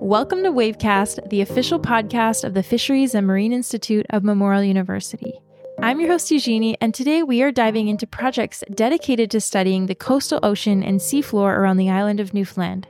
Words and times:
Welcome 0.00 0.44
to 0.44 0.52
Wavecast, 0.52 1.28
the 1.28 1.40
official 1.40 1.80
podcast 1.80 2.44
of 2.44 2.54
the 2.54 2.62
Fisheries 2.62 3.16
and 3.16 3.26
Marine 3.26 3.52
Institute 3.52 4.06
of 4.10 4.22
Memorial 4.22 4.62
University. 4.62 5.32
I'm 5.80 5.98
your 5.98 6.10
host, 6.10 6.30
Eugenie, 6.30 6.76
and 6.80 6.94
today 6.94 7.24
we 7.24 7.42
are 7.42 7.50
diving 7.50 7.88
into 7.88 8.06
projects 8.06 8.62
dedicated 8.72 9.28
to 9.32 9.40
studying 9.40 9.86
the 9.86 9.96
coastal 9.96 10.38
ocean 10.44 10.84
and 10.84 11.00
seafloor 11.00 11.56
around 11.56 11.78
the 11.78 11.90
island 11.90 12.20
of 12.20 12.32
Newfoundland. 12.32 12.86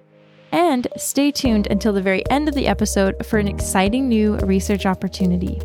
And 0.52 0.86
stay 0.98 1.30
tuned 1.30 1.66
until 1.70 1.94
the 1.94 2.02
very 2.02 2.28
end 2.30 2.46
of 2.46 2.54
the 2.54 2.68
episode 2.68 3.24
for 3.24 3.38
an 3.38 3.48
exciting 3.48 4.06
new 4.06 4.36
research 4.40 4.84
opportunity. 4.84 5.62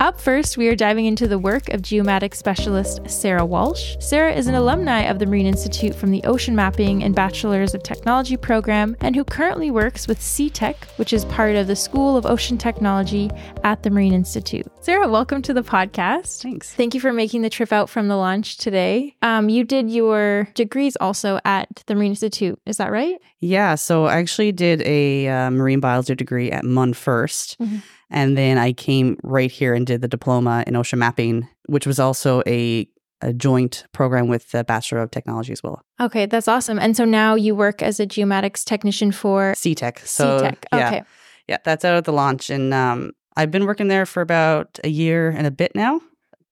Up 0.00 0.20
first, 0.20 0.58
we 0.58 0.68
are 0.68 0.76
diving 0.76 1.06
into 1.06 1.26
the 1.26 1.38
work 1.38 1.70
of 1.70 1.80
geomatics 1.80 2.34
specialist 2.34 3.00
Sarah 3.08 3.46
Walsh. 3.46 3.96
Sarah 4.00 4.34
is 4.34 4.48
an 4.48 4.54
alumni 4.54 5.02
of 5.02 5.18
the 5.18 5.24
Marine 5.24 5.46
Institute 5.46 5.94
from 5.94 6.10
the 6.10 6.22
Ocean 6.24 6.54
Mapping 6.54 7.02
and 7.02 7.14
Bachelors 7.14 7.74
of 7.74 7.82
Technology 7.82 8.36
program 8.36 8.96
and 9.00 9.16
who 9.16 9.24
currently 9.24 9.70
works 9.70 10.06
with 10.06 10.18
SeaTech, 10.20 10.74
which 10.96 11.14
is 11.14 11.24
part 11.26 11.54
of 11.56 11.68
the 11.68 11.76
School 11.76 12.18
of 12.18 12.26
Ocean 12.26 12.58
Technology 12.58 13.30
at 13.62 13.82
the 13.82 13.88
Marine 13.88 14.12
Institute. 14.12 14.66
Sarah, 14.82 15.08
welcome 15.08 15.40
to 15.40 15.54
the 15.54 15.62
podcast. 15.62 16.42
Thanks. 16.42 16.74
Thank 16.74 16.92
you 16.92 17.00
for 17.00 17.12
making 17.12 17.40
the 17.40 17.48
trip 17.50 17.72
out 17.72 17.88
from 17.88 18.08
the 18.08 18.16
launch 18.16 18.58
today. 18.58 19.16
Um, 19.22 19.48
you 19.48 19.64
did 19.64 19.90
your 19.90 20.48
degrees 20.54 20.96
also 20.96 21.38
at 21.46 21.68
the 21.86 21.94
Marine 21.94 22.10
Institute, 22.12 22.60
is 22.66 22.76
that 22.76 22.90
right? 22.92 23.16
Yeah, 23.40 23.74
so 23.76 24.04
I 24.06 24.18
actually 24.18 24.52
did 24.52 24.82
a 24.82 25.28
uh, 25.28 25.50
marine 25.50 25.80
biology 25.80 26.14
degree 26.14 26.50
at 26.50 26.64
MUN 26.64 26.92
1st 26.92 27.56
Mhm. 27.58 27.82
And 28.10 28.36
then 28.36 28.58
I 28.58 28.72
came 28.72 29.16
right 29.22 29.50
here 29.50 29.74
and 29.74 29.86
did 29.86 30.00
the 30.02 30.08
diploma 30.08 30.64
in 30.66 30.76
ocean 30.76 30.98
mapping, 30.98 31.48
which 31.66 31.86
was 31.86 31.98
also 31.98 32.42
a, 32.46 32.88
a 33.20 33.32
joint 33.32 33.86
program 33.92 34.28
with 34.28 34.50
the 34.52 34.62
Bachelor 34.64 34.98
of 35.00 35.10
Technology 35.10 35.52
as 35.52 35.62
well. 35.62 35.82
Okay, 36.00 36.26
that's 36.26 36.46
awesome. 36.48 36.78
And 36.78 36.96
so 36.96 37.04
now 37.04 37.34
you 37.34 37.54
work 37.54 37.82
as 37.82 37.98
a 38.00 38.06
geomatics 38.06 38.64
technician 38.64 39.10
for 39.12 39.52
CTech. 39.56 39.98
So, 40.06 40.40
SeaTech. 40.40 40.56
Yeah, 40.72 40.86
Okay. 40.88 41.02
yeah, 41.48 41.58
that's 41.64 41.84
out 41.84 41.96
at 41.96 42.04
the 42.04 42.12
launch. 42.12 42.50
And 42.50 42.72
um, 42.74 43.12
I've 43.36 43.50
been 43.50 43.64
working 43.64 43.88
there 43.88 44.06
for 44.06 44.20
about 44.20 44.78
a 44.84 44.88
year 44.88 45.30
and 45.30 45.46
a 45.46 45.50
bit 45.50 45.72
now. 45.74 46.00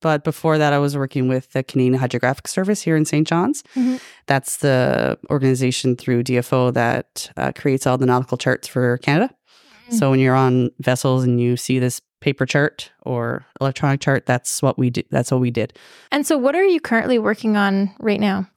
But 0.00 0.24
before 0.24 0.58
that, 0.58 0.72
I 0.72 0.78
was 0.80 0.96
working 0.96 1.28
with 1.28 1.52
the 1.52 1.62
Canadian 1.62 1.94
Hydrographic 1.94 2.48
Service 2.48 2.82
here 2.82 2.96
in 2.96 3.04
St. 3.04 3.24
John's. 3.24 3.62
Mhm. 3.76 4.00
That's 4.26 4.56
the 4.56 5.16
organization 5.30 5.94
through 5.94 6.24
DFO 6.24 6.72
that 6.74 7.30
uh, 7.36 7.52
creates 7.54 7.86
all 7.86 7.98
the 7.98 8.06
nautical 8.06 8.36
charts 8.36 8.66
for 8.66 8.98
Canada. 8.98 9.32
Mhm. 9.92 9.98
So 9.98 10.10
when 10.10 10.20
you're 10.20 10.34
on 10.34 10.70
vessels 10.80 11.24
and 11.24 11.40
you 11.40 11.56
see 11.56 11.78
this 11.78 12.00
paper 12.20 12.46
chart 12.46 12.90
or 13.02 13.44
electronic 13.60 14.00
chart, 14.00 14.26
that's 14.26 14.62
what 14.62 14.78
we 14.78 14.90
did. 14.90 15.06
That's 15.10 15.30
what 15.30 15.40
we 15.40 15.50
did. 15.50 15.78
And 16.10 16.26
so, 16.26 16.38
what 16.38 16.54
are 16.54 16.64
you 16.64 16.80
currently 16.80 17.18
working 17.18 17.56
on 17.56 17.90
right 17.98 18.20
now? 18.20 18.48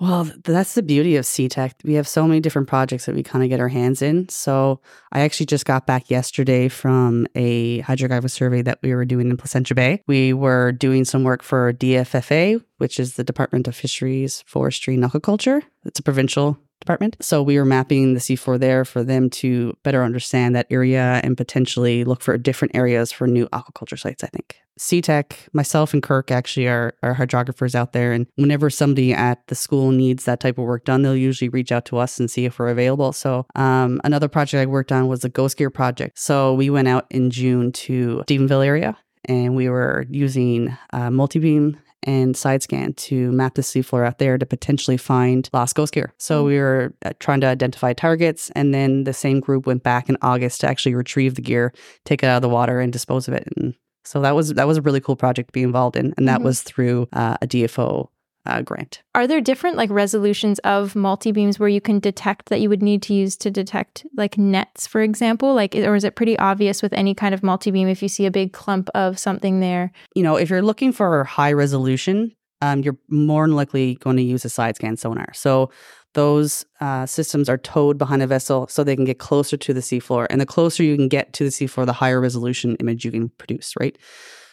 Well, 0.00 0.30
that's 0.44 0.74
the 0.74 0.82
beauty 0.82 1.16
of 1.16 1.24
CTech. 1.24 1.72
We 1.82 1.94
have 1.94 2.06
so 2.06 2.24
many 2.28 2.38
different 2.38 2.68
projects 2.68 3.06
that 3.06 3.16
we 3.16 3.24
kind 3.24 3.42
of 3.42 3.50
get 3.50 3.58
our 3.58 3.68
hands 3.68 4.00
in. 4.00 4.28
So 4.28 4.80
I 5.10 5.20
actually 5.22 5.46
just 5.46 5.64
got 5.64 5.86
back 5.88 6.08
yesterday 6.08 6.68
from 6.68 7.26
a 7.34 7.80
hydrographic 7.80 8.30
survey 8.30 8.62
that 8.62 8.78
we 8.80 8.94
were 8.94 9.04
doing 9.04 9.28
in 9.28 9.36
Placentia 9.36 9.74
Bay. 9.74 10.02
We 10.06 10.32
were 10.32 10.70
doing 10.70 11.04
some 11.04 11.24
work 11.24 11.42
for 11.42 11.72
DFFA, 11.72 12.62
which 12.76 13.00
is 13.00 13.14
the 13.14 13.24
Department 13.24 13.66
of 13.66 13.74
Fisheries, 13.74 14.44
Forestry, 14.46 14.94
and 14.94 15.02
Aquaculture. 15.02 15.62
It's 15.84 15.98
a 15.98 16.04
provincial 16.04 16.56
department. 16.80 17.16
So 17.20 17.42
we 17.42 17.58
were 17.58 17.64
mapping 17.64 18.14
the 18.14 18.20
seafloor 18.20 18.58
there 18.58 18.84
for 18.84 19.02
them 19.02 19.30
to 19.30 19.76
better 19.82 20.02
understand 20.02 20.54
that 20.56 20.66
area 20.70 21.20
and 21.22 21.36
potentially 21.36 22.04
look 22.04 22.22
for 22.22 22.36
different 22.38 22.74
areas 22.74 23.12
for 23.12 23.26
new 23.26 23.46
aquaculture 23.48 23.98
sites, 23.98 24.24
I 24.24 24.28
think. 24.28 24.56
CTech, 24.78 25.32
myself 25.52 25.92
and 25.92 26.02
Kirk 26.02 26.30
actually 26.30 26.68
are, 26.68 26.94
are 27.02 27.14
hydrographers 27.14 27.74
out 27.74 27.92
there. 27.92 28.12
And 28.12 28.26
whenever 28.36 28.70
somebody 28.70 29.12
at 29.12 29.44
the 29.48 29.54
school 29.54 29.90
needs 29.90 30.24
that 30.24 30.40
type 30.40 30.56
of 30.56 30.64
work 30.64 30.84
done, 30.84 31.02
they'll 31.02 31.16
usually 31.16 31.48
reach 31.48 31.72
out 31.72 31.84
to 31.86 31.98
us 31.98 32.18
and 32.18 32.30
see 32.30 32.44
if 32.44 32.58
we're 32.58 32.68
available. 32.68 33.12
So 33.12 33.46
um, 33.56 34.00
another 34.04 34.28
project 34.28 34.62
I 34.62 34.66
worked 34.66 34.92
on 34.92 35.08
was 35.08 35.20
the 35.20 35.28
Ghost 35.28 35.56
Gear 35.56 35.70
project. 35.70 36.18
So 36.18 36.54
we 36.54 36.70
went 36.70 36.88
out 36.88 37.06
in 37.10 37.30
June 37.30 37.72
to 37.72 38.22
Stephenville 38.28 38.64
area 38.64 38.96
and 39.24 39.56
we 39.56 39.68
were 39.68 40.06
using 40.08 40.76
uh, 40.92 41.10
multi-beam 41.10 41.76
and 42.04 42.36
side 42.36 42.62
scan 42.62 42.92
to 42.94 43.30
map 43.32 43.54
the 43.54 43.62
seafloor 43.62 44.06
out 44.06 44.18
there 44.18 44.38
to 44.38 44.46
potentially 44.46 44.96
find 44.96 45.48
lost 45.52 45.74
ghost 45.74 45.92
gear. 45.92 46.12
So 46.18 46.44
we 46.44 46.58
were 46.58 46.94
uh, 47.04 47.12
trying 47.18 47.40
to 47.42 47.46
identify 47.46 47.92
targets, 47.92 48.50
and 48.54 48.72
then 48.72 49.04
the 49.04 49.12
same 49.12 49.40
group 49.40 49.66
went 49.66 49.82
back 49.82 50.08
in 50.08 50.16
August 50.22 50.60
to 50.62 50.68
actually 50.68 50.94
retrieve 50.94 51.34
the 51.34 51.42
gear, 51.42 51.72
take 52.04 52.22
it 52.22 52.26
out 52.26 52.36
of 52.36 52.42
the 52.42 52.48
water, 52.48 52.80
and 52.80 52.92
dispose 52.92 53.28
of 53.28 53.34
it. 53.34 53.48
And 53.56 53.74
so 54.04 54.20
that 54.22 54.34
was 54.34 54.54
that 54.54 54.66
was 54.66 54.78
a 54.78 54.82
really 54.82 55.00
cool 55.00 55.16
project 55.16 55.48
to 55.48 55.52
be 55.52 55.62
involved 55.62 55.96
in, 55.96 56.14
and 56.16 56.28
that 56.28 56.40
Mhm. 56.40 56.44
was 56.44 56.62
through 56.62 57.08
uh, 57.12 57.36
a 57.42 57.46
DFO 57.46 58.08
uh, 58.48 58.62
grant. 58.62 59.02
Are 59.14 59.26
there 59.26 59.40
different 59.40 59.76
like 59.76 59.90
resolutions 59.90 60.58
of 60.60 60.96
multi 60.96 61.32
beams 61.32 61.58
where 61.58 61.68
you 61.68 61.80
can 61.80 62.00
detect 62.00 62.48
that 62.48 62.60
you 62.60 62.68
would 62.68 62.82
need 62.82 63.02
to 63.02 63.14
use 63.14 63.36
to 63.36 63.50
detect 63.50 64.06
like 64.16 64.38
nets, 64.38 64.86
for 64.86 65.02
example? 65.02 65.54
Like, 65.54 65.74
or 65.76 65.94
is 65.94 66.04
it 66.04 66.16
pretty 66.16 66.38
obvious 66.38 66.82
with 66.82 66.92
any 66.92 67.14
kind 67.14 67.34
of 67.34 67.42
multi 67.42 67.70
beam 67.70 67.88
if 67.88 68.02
you 68.02 68.08
see 68.08 68.26
a 68.26 68.30
big 68.30 68.52
clump 68.52 68.88
of 68.94 69.18
something 69.18 69.60
there? 69.60 69.92
You 70.14 70.22
know, 70.22 70.36
if 70.36 70.50
you're 70.50 70.62
looking 70.62 70.92
for 70.92 71.24
high 71.24 71.52
resolution, 71.52 72.34
um, 72.60 72.80
you're 72.80 72.98
more 73.08 73.46
than 73.46 73.54
likely 73.54 73.96
going 73.96 74.16
to 74.16 74.22
use 74.22 74.44
a 74.44 74.50
side 74.50 74.76
scan 74.76 74.96
sonar. 74.96 75.32
So 75.32 75.70
those 76.14 76.64
uh, 76.80 77.06
systems 77.06 77.48
are 77.48 77.58
towed 77.58 77.98
behind 77.98 78.22
a 78.22 78.26
vessel 78.26 78.66
so 78.68 78.82
they 78.82 78.96
can 78.96 79.04
get 79.04 79.18
closer 79.18 79.56
to 79.56 79.74
the 79.74 79.80
seafloor. 79.80 80.26
And 80.30 80.40
the 80.40 80.46
closer 80.46 80.82
you 80.82 80.96
can 80.96 81.08
get 81.08 81.32
to 81.34 81.44
the 81.44 81.50
seafloor, 81.50 81.86
the 81.86 81.92
higher 81.92 82.20
resolution 82.20 82.76
image 82.76 83.04
you 83.04 83.12
can 83.12 83.28
produce, 83.38 83.74
right? 83.78 83.96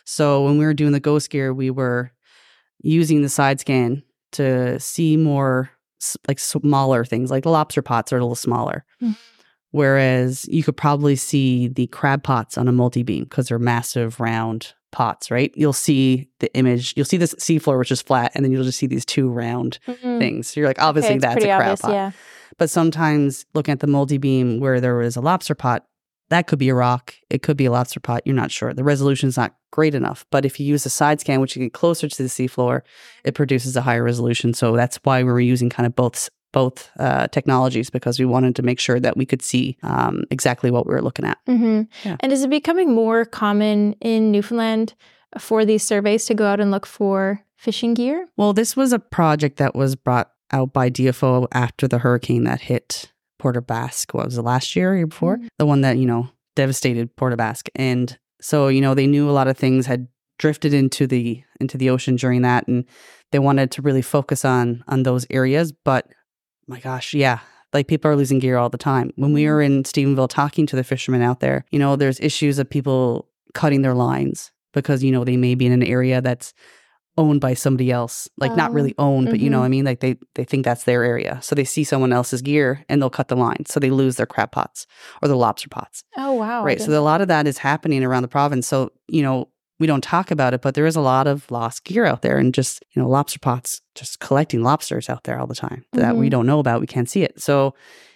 So 0.04 0.44
when 0.44 0.60
we 0.60 0.66
were 0.66 0.74
doing 0.74 0.92
the 0.92 1.00
ghost 1.00 1.30
gear, 1.32 1.54
we 1.54 1.72
were 1.72 2.12
using 2.86 3.22
the 3.22 3.30
side 3.30 3.60
scan 3.60 4.04
to 4.34 4.80
see 4.80 5.18
more 5.18 5.70
like 6.28 6.40
smaller 6.40 7.04
things, 7.04 7.32
like 7.32 7.44
the 7.44 7.50
lobster 7.50 7.82
pots 7.82 8.14
are 8.14 8.18
a 8.18 8.22
little 8.22 8.36
smaller. 8.36 8.86
Mhm. 9.02 9.16
Whereas 9.72 10.46
you 10.48 10.64
could 10.64 10.78
probably 10.78 11.16
see 11.16 11.68
the 11.68 11.88
crab 11.88 12.24
pots 12.24 12.58
on 12.58 12.68
a 12.68 12.72
multi 12.72 13.04
beam 13.04 13.24
because 13.26 13.48
they're 13.50 13.60
massive 13.60 14.20
round 14.20 14.74
pots, 14.92 15.30
right? 15.30 15.52
You'll 15.56 15.74
see 15.74 16.30
the 16.40 16.54
image, 16.56 16.94
you'll 16.96 17.06
see 17.06 17.18
this 17.18 17.34
seafloor, 17.36 17.78
which 17.78 17.92
is 17.92 18.02
flat, 18.02 18.32
and 18.36 18.46
then 18.46 18.52
you'll 18.54 18.64
just 18.64 18.78
see 18.80 18.88
these 18.88 19.04
two 19.06 19.30
round 19.30 19.80
things. 20.02 20.48
So 20.48 20.60
you're 20.60 20.70
like, 20.70 20.82
obviously, 20.82 21.16
Mm. 21.16 21.18
Okay, 21.18 21.28
that's 21.28 21.44
a 21.44 21.48
crab 21.48 21.62
obvious, 21.62 21.82
pot. 21.82 21.92
Yeah. 21.92 22.12
But 22.58 22.70
sometimes 22.70 23.46
looking 23.54 23.74
at 23.74 23.82
the 23.82 23.88
multi 23.88 24.18
beam 24.18 24.60
where 24.62 24.80
there 24.80 24.96
was 24.96 25.18
a 25.18 25.22
lobster 25.22 25.56
pot, 25.56 25.86
that 26.30 26.48
could 26.48 26.60
be 26.60 26.70
a 26.70 26.76
rock. 26.76 27.14
It 27.30 27.42
could 27.44 27.58
be 27.58 27.66
a 27.66 27.72
lobster 27.72 28.00
pot. 28.00 28.24
You're 28.26 28.36
not 28.36 28.52
sure. 28.52 28.74
The 28.74 28.84
resolution's 28.84 29.38
not 29.38 29.56
great 29.72 29.94
enough. 29.94 30.26
But 30.32 30.46
if 30.46 30.60
you 30.60 30.66
use 30.66 30.86
a 30.86 30.90
side 30.90 31.20
scan, 31.20 31.42
which 31.42 31.56
you 31.56 31.64
get 31.64 31.74
closer 31.74 32.08
to 32.08 32.24
the 32.24 32.30
seafloor, 32.30 32.82
it 33.24 33.36
produces 33.36 33.76
a 33.76 33.82
higher 33.82 34.04
resolution. 34.04 34.54
So 34.54 34.76
that's 34.76 34.98
why 35.04 35.22
we 35.24 35.32
were 35.32 35.40
using 35.40 35.70
kind 35.70 35.86
of 35.86 35.96
both 35.96 36.30
both 36.52 36.90
uh, 36.98 37.28
technologies 37.28 37.90
because 37.90 38.18
we 38.18 38.24
wanted 38.26 38.56
to 38.56 38.64
make 38.64 38.80
sure 38.80 38.98
that 38.98 39.18
we 39.18 39.26
could 39.26 39.42
see 39.42 39.78
um, 39.84 40.24
exactly 40.32 40.72
what 40.72 40.88
we 40.88 40.94
were 40.94 41.02
looking 41.02 41.26
at. 41.26 41.38
hmm 41.46 41.82
Yeah. 42.06 42.16
And 42.22 42.32
is 42.32 42.44
it 42.44 42.50
becoming 42.50 42.96
more 42.96 43.26
common 43.26 43.94
in 44.00 44.32
Newfoundland 44.32 44.94
for 45.38 45.66
these 45.66 45.84
surveys 45.84 46.26
to 46.28 46.34
go 46.34 46.48
out 46.48 46.62
and 46.62 46.72
look 46.72 46.86
for 46.86 47.44
fishing 47.58 47.94
gear? 47.94 48.30
Well, 48.38 48.54
this 48.54 48.78
was 48.78 48.94
a 48.94 49.00
project 49.00 49.58
that 49.58 49.76
was 49.76 49.98
brought 49.98 50.32
out 50.52 50.72
by 50.72 50.90
DFO 50.90 51.48
after 51.52 51.90
the 51.90 52.00
hurricane 52.00 52.46
that 52.46 52.62
hit 52.62 53.12
Port 53.40 53.58
aux 53.58 53.62
Basques. 53.62 54.14
What 54.14 54.26
was 54.26 54.38
it 54.38 54.42
last 54.42 54.76
year, 54.76 54.92
or 54.94 54.96
year 54.96 55.08
before? 55.08 55.38
Mhm. 55.38 55.48
The 55.60 55.66
one 55.66 55.82
that 55.82 55.98
you 55.98 56.06
know 56.06 56.30
devastated 56.56 57.16
Port 57.16 57.34
aux 57.34 57.38
Basques, 57.38 57.70
and 57.76 58.18
so 58.42 58.68
you 58.68 58.82
know 58.82 58.94
they 58.94 59.08
knew 59.08 59.30
a 59.30 59.32
lot 59.32 59.48
of 59.48 59.58
things 59.58 59.86
had 59.86 60.08
drifted 60.38 60.74
into 60.74 61.08
the 61.08 61.44
into 61.60 61.78
the 61.78 61.90
ocean 61.90 62.16
during 62.16 62.42
that, 62.42 62.68
and 62.68 62.86
they 63.32 63.40
wanted 63.40 63.72
to 63.72 63.82
really 63.82 64.02
focus 64.02 64.44
on 64.46 64.84
on 64.88 65.04
those 65.04 65.26
areas. 65.30 65.72
But 65.72 66.08
my 66.68 66.80
gosh, 66.80 67.14
yeah. 67.14 67.40
Like 67.74 67.88
people 67.88 68.10
are 68.10 68.16
losing 68.16 68.40
gear 68.40 68.56
all 68.58 68.70
the 68.70 68.78
time. 68.78 69.12
When 69.18 69.34
we 69.34 69.46
were 69.48 69.62
in 69.62 69.84
Stephenville 69.84 70.30
talking 70.30 70.66
to 70.68 70.78
the 70.78 70.84
fishermen 70.84 71.22
out 71.22 71.42
there, 71.42 71.66
you 71.72 71.80
know, 71.80 71.98
there's 71.98 72.20
issues 72.22 72.58
of 72.58 72.70
people 72.70 73.28
cutting 73.54 73.82
their 73.82 73.94
lines 73.94 74.52
because, 74.74 75.04
you 75.04 75.12
know, 75.12 75.26
they 75.26 75.36
may 75.36 75.56
be 75.56 75.66
in 75.66 75.74
an 75.74 75.84
area 75.84 76.22
that's 76.22 76.54
owned 77.18 77.42
by 77.42 77.54
somebody 77.54 77.92
else. 77.92 78.28
Like 78.38 78.56
not 78.56 78.72
Oh, 78.72 78.74
really 78.74 78.94
owned, 78.98 79.30
but 79.30 79.40
you 79.40 79.50
know 79.50 79.60
what 79.60 79.66
I 79.66 79.70
mean? 79.70 79.86
Like 79.86 80.00
they 80.02 80.18
they 80.36 80.44
think 80.44 80.66
that's 80.66 80.84
their 80.84 81.04
area. 81.04 81.40
So 81.42 81.56
they 81.56 81.64
see 81.64 81.84
someone 81.84 82.12
else's 82.14 82.42
gear 82.42 82.84
and 82.90 83.02
they'll 83.02 83.10
cut 83.10 83.28
the 83.30 83.36
line. 83.36 83.66
So 83.68 83.80
they 83.80 83.90
lose 83.92 84.18
their 84.18 84.26
crab 84.26 84.52
pots 84.52 84.86
or 85.22 85.28
the 85.28 85.36
lobster 85.38 85.70
pots. 85.70 86.04
Oh, 86.18 86.34
wow. 86.34 86.64
Right. 86.64 86.82
So 86.82 86.92
a 86.98 87.02
lot 87.02 87.22
of 87.22 87.28
that 87.30 87.48
is 87.48 87.58
happening 87.60 88.04
around 88.04 88.24
the 88.24 88.28
province. 88.28 88.68
So, 88.68 88.92
you 89.08 89.22
know, 89.22 89.50
we 89.80 89.88
don't 89.88 90.04
talk 90.04 90.32
about 90.32 90.54
it, 90.54 90.62
but 90.62 90.74
there 90.74 90.86
is 90.86 90.96
a 90.96 91.02
lot 91.02 91.28
of 91.28 91.50
lost 91.52 91.84
gear 91.84 92.06
out 92.06 92.22
there 92.22 92.38
and 92.38 92.54
just, 92.54 92.84
you 92.92 93.02
know, 93.02 93.10
lobster 93.10 93.40
pots, 93.40 93.82
just 93.94 94.20
collecting 94.20 94.64
lobsters 94.64 95.10
out 95.10 95.24
there 95.26 95.38
all 95.40 95.48
the 95.48 95.56
time 95.56 95.84
that 95.94 96.16
we 96.16 96.28
Mhm. 96.28 96.32
don't 96.32 96.46
know 96.46 96.60
about. 96.60 96.80
We 96.80 96.88
can't 96.88 97.10
see 97.10 97.24
it. 97.24 97.42
So, 97.42 97.74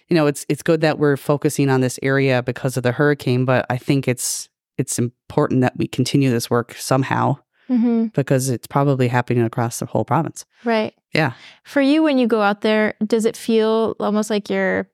you 0.08 0.16
know, 0.16 0.26
it's 0.26 0.44
it's 0.48 0.62
good 0.62 0.80
that 0.80 0.98
we're 0.98 1.16
focusing 1.16 1.68
on 1.70 1.80
this 1.82 1.98
area 2.02 2.42
because 2.42 2.76
of 2.76 2.82
the 2.82 2.92
hurricane, 2.92 3.44
but 3.44 3.66
I 3.70 3.76
think 3.76 4.08
it's 4.08 4.48
it's 4.78 4.98
important 4.98 5.60
that 5.60 5.76
we 5.76 5.86
continue 5.86 6.30
this 6.30 6.48
work 6.50 6.74
somehow 6.78 7.36
Mhm. 7.70 8.12
because 8.14 8.48
it's 8.50 8.66
probably 8.66 9.08
happening 9.08 9.44
across 9.44 9.78
the 9.78 9.86
whole 9.86 10.04
province. 10.04 10.44
Right. 10.64 10.92
Yeah. 11.14 11.32
For 11.64 11.80
you, 11.80 12.02
when 12.02 12.18
you 12.18 12.26
go 12.26 12.42
out 12.42 12.60
there, 12.62 12.94
does 13.06 13.24
it 13.24 13.36
feel 13.36 13.94
almost 14.00 14.28
like 14.30 14.50
you're 14.50 14.88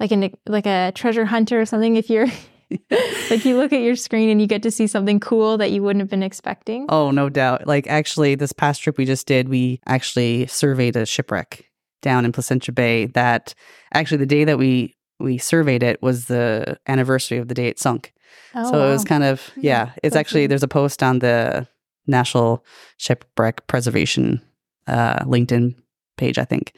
like 0.00 0.10
an 0.12 0.30
like 0.46 0.66
a 0.66 0.92
treasure 0.94 1.24
hunter 1.24 1.60
or 1.60 1.66
something? 1.66 1.96
If 1.96 2.10
you're 2.10 2.26
like 3.30 3.44
you 3.44 3.56
look 3.56 3.72
at 3.72 3.80
your 3.80 3.94
screen 3.94 4.28
and 4.28 4.40
you 4.40 4.46
get 4.48 4.62
to 4.64 4.72
see 4.72 4.88
something 4.88 5.20
cool 5.20 5.56
that 5.58 5.70
you 5.70 5.82
wouldn't 5.84 6.00
have 6.00 6.10
been 6.10 6.24
expecting. 6.24 6.86
Oh, 6.88 7.12
no 7.12 7.28
doubt. 7.28 7.66
Like 7.66 7.86
actually, 7.86 8.34
this 8.34 8.52
past 8.52 8.82
trip 8.82 8.98
we 8.98 9.04
just 9.04 9.26
did, 9.28 9.48
we 9.48 9.80
actually 9.86 10.48
surveyed 10.48 10.96
a 10.96 11.06
shipwreck 11.06 11.64
down 12.02 12.24
in 12.24 12.32
Placentia 12.32 12.72
Bay. 12.72 13.06
That 13.06 13.54
actually, 13.94 14.18
the 14.18 14.26
day 14.26 14.44
that 14.44 14.58
we 14.58 14.96
we 15.20 15.38
surveyed 15.38 15.82
it 15.84 16.02
was 16.02 16.24
the 16.26 16.76
anniversary 16.88 17.38
of 17.38 17.46
the 17.48 17.54
day 17.54 17.68
it 17.68 17.78
sunk. 17.78 18.12
Oh, 18.54 18.70
so 18.72 18.88
it 18.88 18.90
was 18.90 19.04
kind 19.04 19.22
of 19.22 19.48
yeah. 19.56 19.92
It's 20.02 20.16
actually 20.16 20.46
there's 20.48 20.64
a 20.64 20.68
post 20.68 21.02
on 21.04 21.20
the 21.20 21.68
National 22.06 22.64
Shipwreck 22.98 23.66
Preservation 23.66 24.42
uh, 24.86 25.24
LinkedIn 25.24 25.74
page, 26.16 26.38
I 26.38 26.44
think, 26.44 26.72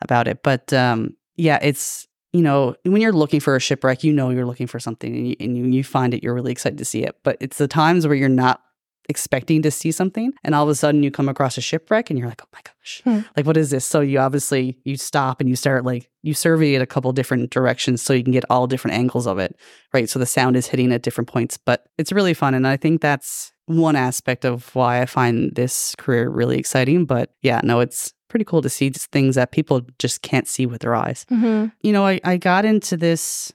about 0.00 0.28
it. 0.28 0.42
But 0.42 0.72
um, 0.72 1.16
yeah, 1.36 1.58
it's 1.62 2.06
you 2.32 2.42
know 2.42 2.74
when 2.84 3.00
you're 3.02 3.12
looking 3.12 3.40
for 3.40 3.56
a 3.56 3.60
shipwreck, 3.60 4.04
you 4.04 4.12
know 4.12 4.30
you're 4.30 4.46
looking 4.46 4.66
for 4.66 4.80
something, 4.80 5.14
and 5.14 5.28
you, 5.28 5.36
and 5.64 5.74
you, 5.74 5.84
find 5.84 6.14
it, 6.14 6.22
you're 6.22 6.34
really 6.34 6.52
excited 6.52 6.78
to 6.78 6.84
see 6.84 7.02
it. 7.02 7.16
But 7.22 7.36
it's 7.40 7.58
the 7.58 7.68
times 7.68 8.06
where 8.06 8.16
you're 8.16 8.28
not 8.28 8.62
expecting 9.08 9.62
to 9.62 9.70
see 9.70 9.90
something 9.90 10.32
and 10.44 10.54
all 10.54 10.62
of 10.62 10.68
a 10.68 10.74
sudden 10.76 11.02
you 11.02 11.10
come 11.10 11.28
across 11.28 11.58
a 11.58 11.60
shipwreck 11.60 12.08
and 12.08 12.18
you're 12.18 12.28
like 12.28 12.40
oh 12.42 12.48
my 12.52 12.60
gosh 12.64 13.02
Hmm. 13.04 13.20
like 13.36 13.46
what 13.46 13.56
is 13.56 13.70
this 13.70 13.84
so 13.84 14.00
you 14.00 14.18
obviously 14.20 14.78
you 14.84 14.96
stop 14.96 15.40
and 15.40 15.50
you 15.50 15.56
start 15.56 15.84
like 15.84 16.08
you 16.22 16.34
survey 16.34 16.74
it 16.74 16.82
a 16.82 16.86
couple 16.86 17.12
different 17.12 17.50
directions 17.50 18.00
so 18.00 18.12
you 18.12 18.22
can 18.22 18.32
get 18.32 18.44
all 18.48 18.68
different 18.68 18.96
angles 18.96 19.26
of 19.26 19.38
it 19.38 19.56
right 19.92 20.08
so 20.08 20.18
the 20.20 20.26
sound 20.26 20.56
is 20.56 20.68
hitting 20.68 20.92
at 20.92 21.02
different 21.02 21.28
points 21.28 21.56
but 21.56 21.88
it's 21.98 22.12
really 22.12 22.32
fun 22.32 22.54
and 22.54 22.66
i 22.66 22.76
think 22.76 23.00
that's 23.00 23.51
one 23.66 23.96
aspect 23.96 24.44
of 24.44 24.74
why 24.74 25.00
i 25.00 25.06
find 25.06 25.54
this 25.54 25.94
career 25.96 26.28
really 26.28 26.58
exciting 26.58 27.04
but 27.04 27.32
yeah 27.42 27.60
no 27.62 27.80
it's 27.80 28.12
pretty 28.28 28.44
cool 28.44 28.62
to 28.62 28.68
see 28.68 28.90
things 28.90 29.34
that 29.36 29.52
people 29.52 29.82
just 29.98 30.22
can't 30.22 30.48
see 30.48 30.66
with 30.66 30.80
their 30.80 30.94
eyes 30.94 31.26
Mhm. 31.30 31.70
you 31.82 31.92
know, 31.92 32.06
I, 32.06 32.18
I 32.24 32.36
got 32.38 32.64
into 32.64 32.96
this 32.96 33.52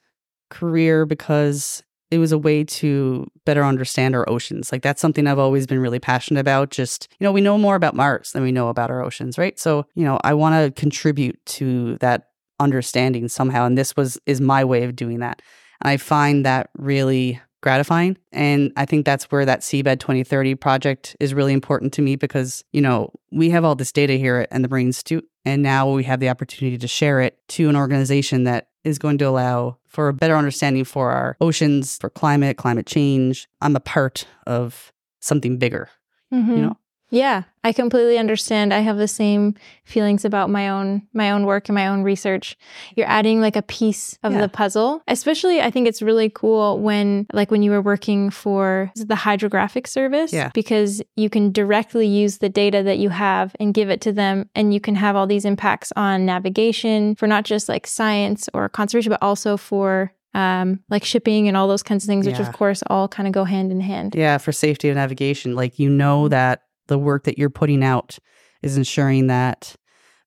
career 0.50 1.06
because 1.06 1.83
it 2.09 2.19
was 2.19 2.31
a 2.31 2.38
way 2.38 2.63
to 2.63 3.27
better 3.45 3.65
understand 3.65 4.15
our 4.15 4.27
oceans. 4.30 4.71
Like 4.71 4.81
that's 4.81 5.01
something 5.01 5.27
I've 5.27 5.39
always 5.39 5.68
been 5.68 5.80
really 5.80 6.00
passionate 6.00 6.39
about. 6.39 6.69
Just, 6.69 7.09
you 7.19 7.25
know, 7.25 7.33
we 7.33 7.42
know 7.42 7.57
more 7.57 7.75
about 7.75 7.95
Mars 7.95 8.31
than 8.31 8.44
we 8.44 8.51
know 8.54 8.69
about 8.69 8.89
our 8.89 9.04
oceans, 9.04 9.38
right? 9.38 9.59
So, 9.59 9.86
you 9.95 10.06
know, 10.06 10.18
I 10.24 10.33
want 10.33 10.54
to 10.56 10.80
contribute 10.80 11.44
to 11.57 11.98
that 11.98 12.30
understanding 12.62 13.27
somehow. 13.27 13.65
And 13.65 13.77
this 13.77 13.95
was 13.98 14.18
is 14.25 14.39
my 14.39 14.63
way 14.63 14.83
of 14.83 14.95
doing 14.95 15.19
that. 15.19 15.42
And 15.81 15.89
I 15.92 15.98
find 15.98 16.45
that 16.45 16.69
really 16.77 17.42
gratifying. 17.62 18.18
And 18.31 18.71
I 18.75 18.86
think 18.86 19.06
that's 19.06 19.25
where 19.25 19.45
that 19.45 19.62
Seabed 19.62 20.00
2030 20.00 20.56
project 20.56 21.15
is 21.19 21.33
really 21.33 21.54
important 21.54 21.94
to 21.94 22.01
me 22.01 22.15
because, 22.15 22.63
you 22.71 22.81
know, 22.81 23.12
we 23.31 23.50
have 23.50 23.65
all 23.65 23.75
this 23.75 23.92
data 23.92 24.13
here 24.13 24.48
at 24.50 24.62
the 24.62 24.68
Marine 24.68 24.88
Institute, 24.88 25.27
and 25.45 25.63
now 25.63 25.92
we 25.92 26.04
have 26.04 26.19
the 26.19 26.30
opportunity 26.30 26.77
to 26.77 26.88
share 26.88 27.19
it 27.21 27.38
to 27.50 27.69
an 27.69 27.75
organization 27.75 28.44
that 28.44 28.69
is 28.83 29.00
going 29.00 29.18
to 29.18 29.25
allow 29.25 29.77
for 29.88 30.07
a 30.07 30.13
better 30.13 30.36
understanding 30.36 30.83
for 30.83 31.12
our 31.12 31.36
oceans, 31.42 31.98
for 31.98 32.09
climate, 32.09 32.57
climate 32.57 32.86
change. 32.86 33.48
I'm 33.62 33.75
a 33.75 33.80
part 33.81 34.25
of 34.45 34.94
something 35.19 35.57
bigger, 35.57 35.89
Mhm. 36.33 36.48
you 36.50 36.62
know? 36.62 36.77
Yeah, 37.09 37.44
I 37.63 37.71
completely 37.71 38.18
understand. 38.18 38.74
I 38.74 38.80
have 38.80 38.98
the 38.98 39.07
same 39.07 39.56
feelings 39.86 40.25
about 40.25 40.50
my 40.50 40.68
own 40.69 41.04
my 41.13 41.31
own 41.31 41.45
work 41.45 41.69
and 41.69 41.74
my 41.75 41.88
own 41.88 42.04
research. 42.04 42.57
You're 42.95 43.07
adding 43.07 43.39
like 43.39 43.56
a 43.56 43.62
piece 43.62 44.18
of 44.24 44.33
Yeah. 44.33 44.42
the 44.42 44.50
puzzle. 44.50 45.01
Especially 45.07 45.62
I 45.62 45.71
think 45.71 45.88
it's 45.88 46.01
really 46.01 46.30
cool 46.30 46.80
when 46.80 47.25
like 47.31 47.50
when 47.50 47.63
you 47.63 47.71
were 47.71 47.81
working 47.81 48.30
for 48.30 48.92
the 48.95 49.15
hydrographic 49.15 49.88
service 49.88 50.33
Yeah. 50.33 50.50
because 50.54 51.01
you 51.15 51.30
can 51.30 51.51
directly 51.54 52.06
use 52.07 52.39
the 52.39 52.50
data 52.50 52.83
that 52.83 52.98
you 53.00 53.09
have 53.09 53.56
and 53.59 53.74
give 53.74 53.89
it 53.89 54.01
to 54.01 54.12
them 54.12 54.50
and 54.54 54.74
you 54.74 54.81
can 54.81 54.95
have 54.95 55.15
all 55.15 55.27
these 55.27 55.45
impacts 55.45 55.94
on 55.95 56.25
navigation 56.25 57.15
for 57.15 57.27
not 57.27 57.45
just 57.45 57.69
like 57.69 57.88
science 57.88 58.50
or 58.54 58.68
conservation 58.68 59.12
but 59.12 59.21
also 59.24 59.56
for 59.57 60.12
um, 60.33 60.81
like 60.89 61.04
shipping 61.04 61.48
and 61.48 61.57
all 61.57 61.68
those 61.68 61.81
kinds 61.81 62.04
of 62.04 62.07
things, 62.07 62.27
which 62.27 62.38
Yeah. 62.38 62.48
of 62.48 62.54
course 62.54 62.83
all 62.88 63.07
kind 63.07 63.25
of 63.27 63.33
go 63.33 63.44
hand 63.44 63.71
in 63.71 63.80
hand. 63.81 64.13
Yeah, 64.15 64.38
for 64.38 64.51
safety 64.51 64.88
of 64.89 64.95
navigation. 64.95 65.56
Like 65.56 65.80
you 65.80 65.89
know 65.89 66.27
that 66.27 66.62
the 66.88 66.98
work 66.98 67.24
that 67.25 67.38
you're 67.38 67.50
putting 67.50 67.84
out 67.84 68.18
is 68.63 68.78
ensuring 68.78 69.28
that 69.28 69.75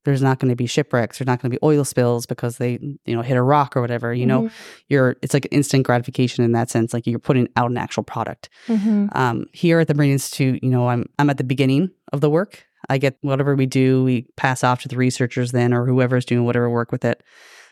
there's 0.04 0.22
not 0.22 0.38
going 0.38 0.48
to 0.48 0.56
be 0.56 0.66
shipwrecks, 0.66 1.18
there's 1.18 1.26
not 1.26 1.42
going 1.42 1.50
to 1.50 1.54
be 1.58 1.62
oil 1.62 1.84
spills 1.84 2.24
because 2.24 2.56
they, 2.56 2.78
you 3.04 3.14
know, 3.14 3.20
hit 3.20 3.36
a 3.36 3.42
rock 3.42 3.76
or 3.76 3.82
whatever. 3.82 4.14
You 4.14 4.24
know, 4.24 4.42
Mhm. 4.44 4.50
you're 4.88 5.16
it's 5.20 5.34
like 5.34 5.46
instant 5.50 5.84
gratification 5.84 6.42
in 6.42 6.52
that 6.52 6.70
sense. 6.70 6.94
Like 6.94 7.06
you're 7.06 7.18
putting 7.18 7.48
out 7.56 7.70
an 7.70 7.76
actual 7.76 8.02
product. 8.02 8.48
Mhm. 8.68 9.14
Um, 9.14 9.44
here 9.52 9.78
at 9.80 9.88
the 9.88 9.94
Marine 9.94 10.12
Institute, 10.12 10.62
you 10.62 10.70
know, 10.70 10.88
I'm 10.88 11.04
I'm 11.18 11.28
at 11.28 11.36
the 11.36 11.44
beginning 11.44 11.90
of 12.12 12.22
the 12.22 12.30
work. 12.30 12.64
I 12.88 12.96
get 12.96 13.18
whatever 13.20 13.54
we 13.54 13.66
do, 13.66 14.02
we 14.04 14.26
pass 14.36 14.64
off 14.64 14.80
to 14.82 14.88
the 14.88 14.96
researchers 14.96 15.52
then, 15.52 15.74
or 15.74 15.84
whoever's 15.86 16.24
doing 16.24 16.44
whatever 16.46 16.70
work 16.70 16.90
with 16.92 17.04
it. 17.04 17.22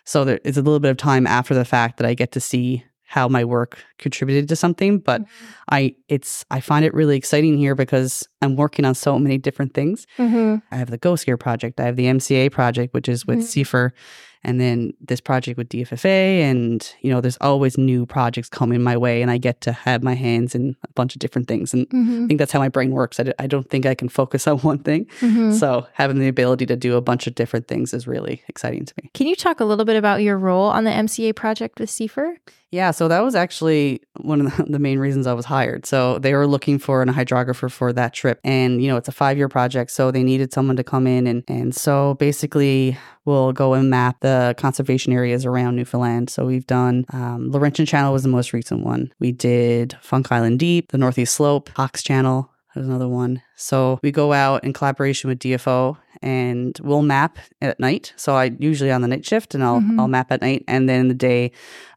So 0.05 0.25
there, 0.25 0.39
it's 0.45 0.59
a 0.59 0.63
little 0.63 0.81
bit 0.81 0.91
of 0.91 0.97
time 0.99 1.27
after 1.27 1.55
the 1.55 1.65
fact 1.65 1.97
that 1.97 2.07
I 2.07 2.13
get 2.15 2.33
to 2.33 2.41
see 2.41 2.85
how 3.11 3.27
my 3.27 3.43
work 3.43 3.79
contributed 3.99 4.49
to 4.51 4.55
something. 4.55 4.99
But 4.99 5.23
I, 5.71 5.95
it's 6.09 6.45
I 6.51 6.61
find 6.61 6.85
it 6.85 6.93
really 6.93 7.17
exciting 7.17 7.57
here 7.57 7.75
because 7.75 8.29
I'm 8.43 8.55
working 8.55 8.85
on 8.85 8.95
so 8.95 9.19
many 9.19 9.39
different 9.39 9.73
things. 9.73 10.07
Mhm. 10.19 10.61
I 10.71 10.77
have 10.77 10.91
the 10.91 10.99
Ghost 10.99 11.25
Gear 11.25 11.39
project. 11.39 11.81
I 11.81 11.85
have 11.85 11.97
the 11.97 12.05
MCA 12.07 12.51
project, 12.53 12.93
which 12.93 13.09
is 13.09 13.27
with 13.27 13.39
Mhm. 13.39 13.43
CFER, 13.65 13.91
and 14.45 14.61
then 14.61 14.93
this 15.01 15.21
project 15.23 15.57
with 15.59 15.69
DFFA. 15.71 16.43
And, 16.43 16.87
you 17.01 17.11
know, 17.11 17.21
there's 17.23 17.39
always 17.41 17.77
new 17.79 18.05
projects 18.07 18.49
coming 18.51 18.83
my 18.83 18.97
way, 18.97 19.23
and 19.23 19.31
I 19.31 19.39
get 19.39 19.61
to 19.63 19.73
have 19.73 20.03
my 20.03 20.15
hands 20.15 20.55
in 20.55 20.77
a 20.85 20.93
bunch 20.93 21.15
of 21.17 21.19
different 21.19 21.49
things. 21.49 21.73
And 21.75 21.87
I 21.91 21.97
Mhm. 21.97 22.29
think 22.29 22.39
that's 22.39 22.53
how 22.53 22.61
my 22.61 22.69
brain 22.69 22.91
works. 22.93 23.19
I, 23.19 23.23
d- 23.25 23.33
I 23.39 23.47
don't 23.47 23.69
think 23.71 23.87
I 23.87 23.95
can 23.95 24.09
focus 24.11 24.47
on 24.47 24.59
one 24.59 24.79
thing. 24.81 25.07
Mhm. 25.21 25.55
So 25.59 25.87
having 25.95 26.19
the 26.19 26.29
ability 26.29 26.67
to 26.67 26.77
do 26.77 26.95
a 26.97 27.01
bunch 27.01 27.27
of 27.27 27.35
different 27.35 27.69
things 27.69 27.95
is 27.95 28.07
really 28.07 28.43
exciting 28.49 28.85
to 28.85 28.95
me. 29.03 29.11
Can 29.15 29.27
you 29.27 29.35
talk 29.35 29.61
a 29.61 29.65
little 29.65 29.87
bit 29.87 29.97
about 29.97 30.21
your 30.23 30.37
role 30.39 30.67
on 30.69 30.85
the 30.85 30.91
MCA 30.93 31.33
project 31.35 31.81
with 31.81 31.89
CFER? 31.91 32.35
Yeah, 32.71 32.91
so 32.91 33.09
that 33.09 33.21
was 33.21 33.35
actually 33.35 34.03
one 34.21 34.43
of 34.43 34.57
the, 34.69 34.79
main 34.79 34.99
reasons 34.99 35.27
I 35.27 35.33
was 35.33 35.47
hired. 35.47 35.87
So 35.87 36.19
they 36.19 36.35
were 36.35 36.47
looking 36.47 36.79
for 36.79 37.03
an 37.03 37.09
hydrographer 37.09 37.71
for 37.71 37.93
that 37.95 38.13
trip. 38.13 38.41
And, 38.45 38.83
you 38.83 38.89
know, 38.89 38.97
it's 38.97 39.09
a 39.09 39.13
five 39.13 39.39
year 39.39 39.49
project. 39.49 39.91
So 39.91 40.11
they 40.11 40.23
needed 40.23 40.53
someone 40.53 40.77
to 40.77 40.85
come 40.85 41.07
in. 41.07 41.27
And, 41.27 41.45
and 41.49 41.75
so 41.75 42.15
basically, 42.15 42.97
we'll 43.25 43.53
go 43.53 43.75
and 43.75 43.91
map 43.91 44.21
the 44.21 44.55
conservation 44.59 45.13
areas 45.13 45.45
around 45.47 45.77
Newfoundland. 45.77 46.31
So 46.31 46.47
we've 46.47 46.67
done 46.67 47.07
um, 47.13 47.51
Laurentian 47.51 47.87
Channel 47.87 48.13
was 48.13 48.23
the 48.23 48.29
most 48.29 48.53
recent 48.53 48.85
one. 48.85 49.13
We 49.19 49.33
did 49.33 49.97
Funk 50.01 50.31
Island 50.31 50.59
Deep, 50.59 50.93
the 50.93 50.99
Northeast 50.99 51.35
Slope, 51.35 51.71
Hawke's 51.75 52.03
Channel. 52.03 52.51
There's 52.75 52.87
another 52.87 53.09
one. 53.09 53.43
So 53.57 53.99
we 54.03 54.13
go 54.13 54.33
out 54.33 54.63
in 54.63 54.73
collaboration 54.73 55.29
with 55.29 55.41
DFO 55.41 55.97
and 56.23 56.79
we'll 56.83 57.03
map 57.03 57.39
at 57.61 57.79
night. 57.79 58.13
So 58.17 58.35
I 58.35 58.51
usually 58.59 58.91
on 58.91 59.03
the 59.03 59.09
night 59.09 59.25
shift 59.25 59.55
and 59.55 59.63
I'll 59.63 59.81
Mhm. 59.81 59.99
I'll 59.99 60.09
map 60.09 60.33
at 60.33 60.41
night, 60.41 60.65
and 60.67 60.89
then 60.89 61.01
in 61.03 61.09
the 61.09 61.15
day, 61.15 61.53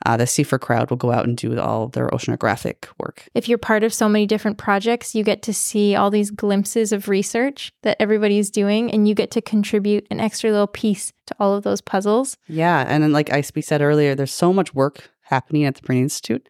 uh, 0.06 0.18
the 0.18 0.26
CFER 0.26 0.60
crowd 0.60 0.90
will 0.90 0.98
go 0.98 1.12
out 1.12 1.26
and 1.26 1.36
do 1.38 1.60
all 1.60 1.88
their 1.88 2.08
oceanographic 2.10 2.86
work. 3.00 3.26
If 3.34 3.48
you're 3.50 3.58
part 3.58 3.84
of 3.84 3.94
so 3.94 4.08
many 4.08 4.26
different 4.26 4.58
projects, 4.58 5.16
you 5.16 5.24
get 5.24 5.42
to 5.44 5.54
see 5.54 5.96
all 5.96 6.10
these 6.10 6.32
glimpses 6.32 6.92
of 6.92 7.08
research 7.10 7.72
that 7.84 7.98
everybody's 8.00 8.50
doing, 8.50 8.92
and 8.92 9.08
you 9.08 9.16
get 9.16 9.32
to 9.32 9.42
contribute 9.42 10.06
an 10.12 10.20
extra 10.20 10.52
little 10.52 10.68
piece 10.68 11.14
to 11.28 11.36
all 11.40 11.56
of 11.56 11.64
those 11.64 11.82
puzzles. 11.82 12.38
Yeah, 12.48 12.86
and 12.88 13.04
then 13.04 13.12
like 13.12 13.32
I 13.32 13.42
said 13.42 13.82
earlier, 13.82 14.16
there's 14.16 14.34
so 14.34 14.54
much 14.54 14.74
work 14.74 15.10
happening 15.22 15.66
at 15.66 15.75
the 15.75 15.82
Marine 15.88 16.04
Institute 16.04 16.48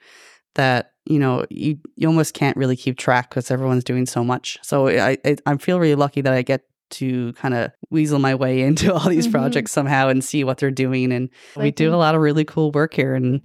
that 0.56 0.92
you 1.06 1.18
know 1.18 1.46
you 1.50 1.78
you 1.96 2.08
almost 2.08 2.34
can't 2.34 2.58
really 2.58 2.76
keep 2.76 2.98
track 2.98 3.30
because 3.30 3.50
everyone's 3.52 3.84
doing 3.84 4.06
so 4.06 4.24
much. 4.24 4.60
So 4.62 4.88
I 4.88 5.18
I, 5.26 5.36
I 5.46 5.58
feel 5.58 5.80
really 5.80 5.96
lucky 5.96 6.22
that 6.22 6.34
I 6.34 6.42
get 6.42 6.62
to 6.92 7.34
kind 7.34 7.54
of 7.54 7.72
weasel 7.90 8.20
my 8.20 8.36
way 8.36 8.62
into 8.68 8.94
all 8.94 9.10
these 9.10 9.28
Mhm. 9.28 9.32
projects 9.32 9.72
somehow 9.72 10.08
and 10.10 10.24
see 10.24 10.44
what 10.44 10.58
they're 10.60 10.72
doing 10.72 11.12
and 11.12 11.30
we 11.58 11.72
do 11.72 11.94
a 11.94 11.98
lot 11.98 12.16
of 12.16 12.22
really 12.22 12.46
cool 12.46 12.72
work 12.72 12.94
here 12.94 13.16
and 13.16 13.42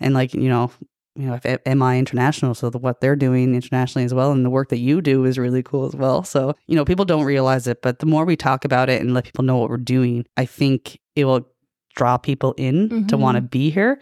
and 0.00 0.14
like 0.14 0.34
you 0.34 0.48
know 0.48 0.70
you 1.14 1.26
know 1.26 1.38
if 1.42 1.44
MI 1.66 1.98
International 1.98 2.54
so 2.54 2.68
the, 2.70 2.78
what 2.78 3.00
they're 3.00 3.16
doing 3.16 3.54
internationally 3.54 4.04
as 4.04 4.12
well 4.12 4.32
and 4.32 4.44
the 4.44 4.50
work 4.50 4.68
that 4.68 4.78
you 4.78 5.00
do 5.00 5.24
is 5.24 5.38
really 5.38 5.62
cool 5.62 5.86
as 5.86 5.94
well. 5.96 6.22
So 6.24 6.54
you 6.66 6.76
know 6.76 6.84
people 6.84 7.04
don't 7.04 7.24
realize 7.24 7.66
it 7.66 7.80
but 7.82 8.00
the 8.00 8.06
more 8.06 8.24
we 8.24 8.36
talk 8.36 8.64
about 8.64 8.88
it 8.90 9.00
and 9.00 9.14
let 9.14 9.24
people 9.24 9.44
know 9.44 9.56
what 9.56 9.70
we're 9.70 9.78
doing 9.78 10.26
I 10.36 10.44
think 10.44 10.98
it 11.14 11.24
will 11.24 11.46
draw 11.94 12.18
people 12.18 12.52
in 12.58 13.06
to 13.06 13.16
want 13.16 13.36
to 13.36 13.40
be 13.40 13.70
here. 13.70 13.98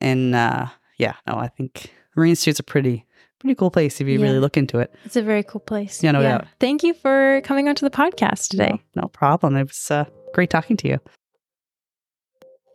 And 0.00 0.34
uh 0.34 0.66
yeah 0.98 1.14
no 1.26 1.34
I 1.34 1.48
think 1.48 1.92
Marine 2.16 2.30
Institute's 2.30 2.58
a 2.60 2.64
pretty 2.64 3.04
pretty 3.46 3.58
cool 3.58 3.70
place 3.70 4.00
if 4.00 4.06
you 4.08 4.18
Yeah. 4.18 4.26
really 4.26 4.38
look 4.40 4.56
into 4.56 4.78
it 4.78 4.92
It's 5.04 5.16
a 5.16 5.22
very 5.22 5.42
cool 5.42 5.60
place. 5.60 6.02
Yeah, 6.02 6.12
no 6.12 6.22
doubt. 6.22 6.46
Thank 6.60 6.82
you 6.82 6.94
for 6.94 7.40
coming 7.44 7.68
onto 7.68 7.84
the 7.88 7.90
podcast 7.90 8.48
today. 8.48 8.82
no, 8.94 9.02
no 9.02 9.08
problem 9.08 9.56
it 9.56 9.68
was 9.68 9.90
uh, 9.90 10.04
great 10.34 10.50
talking 10.50 10.76
to 10.78 10.88
you 10.88 10.98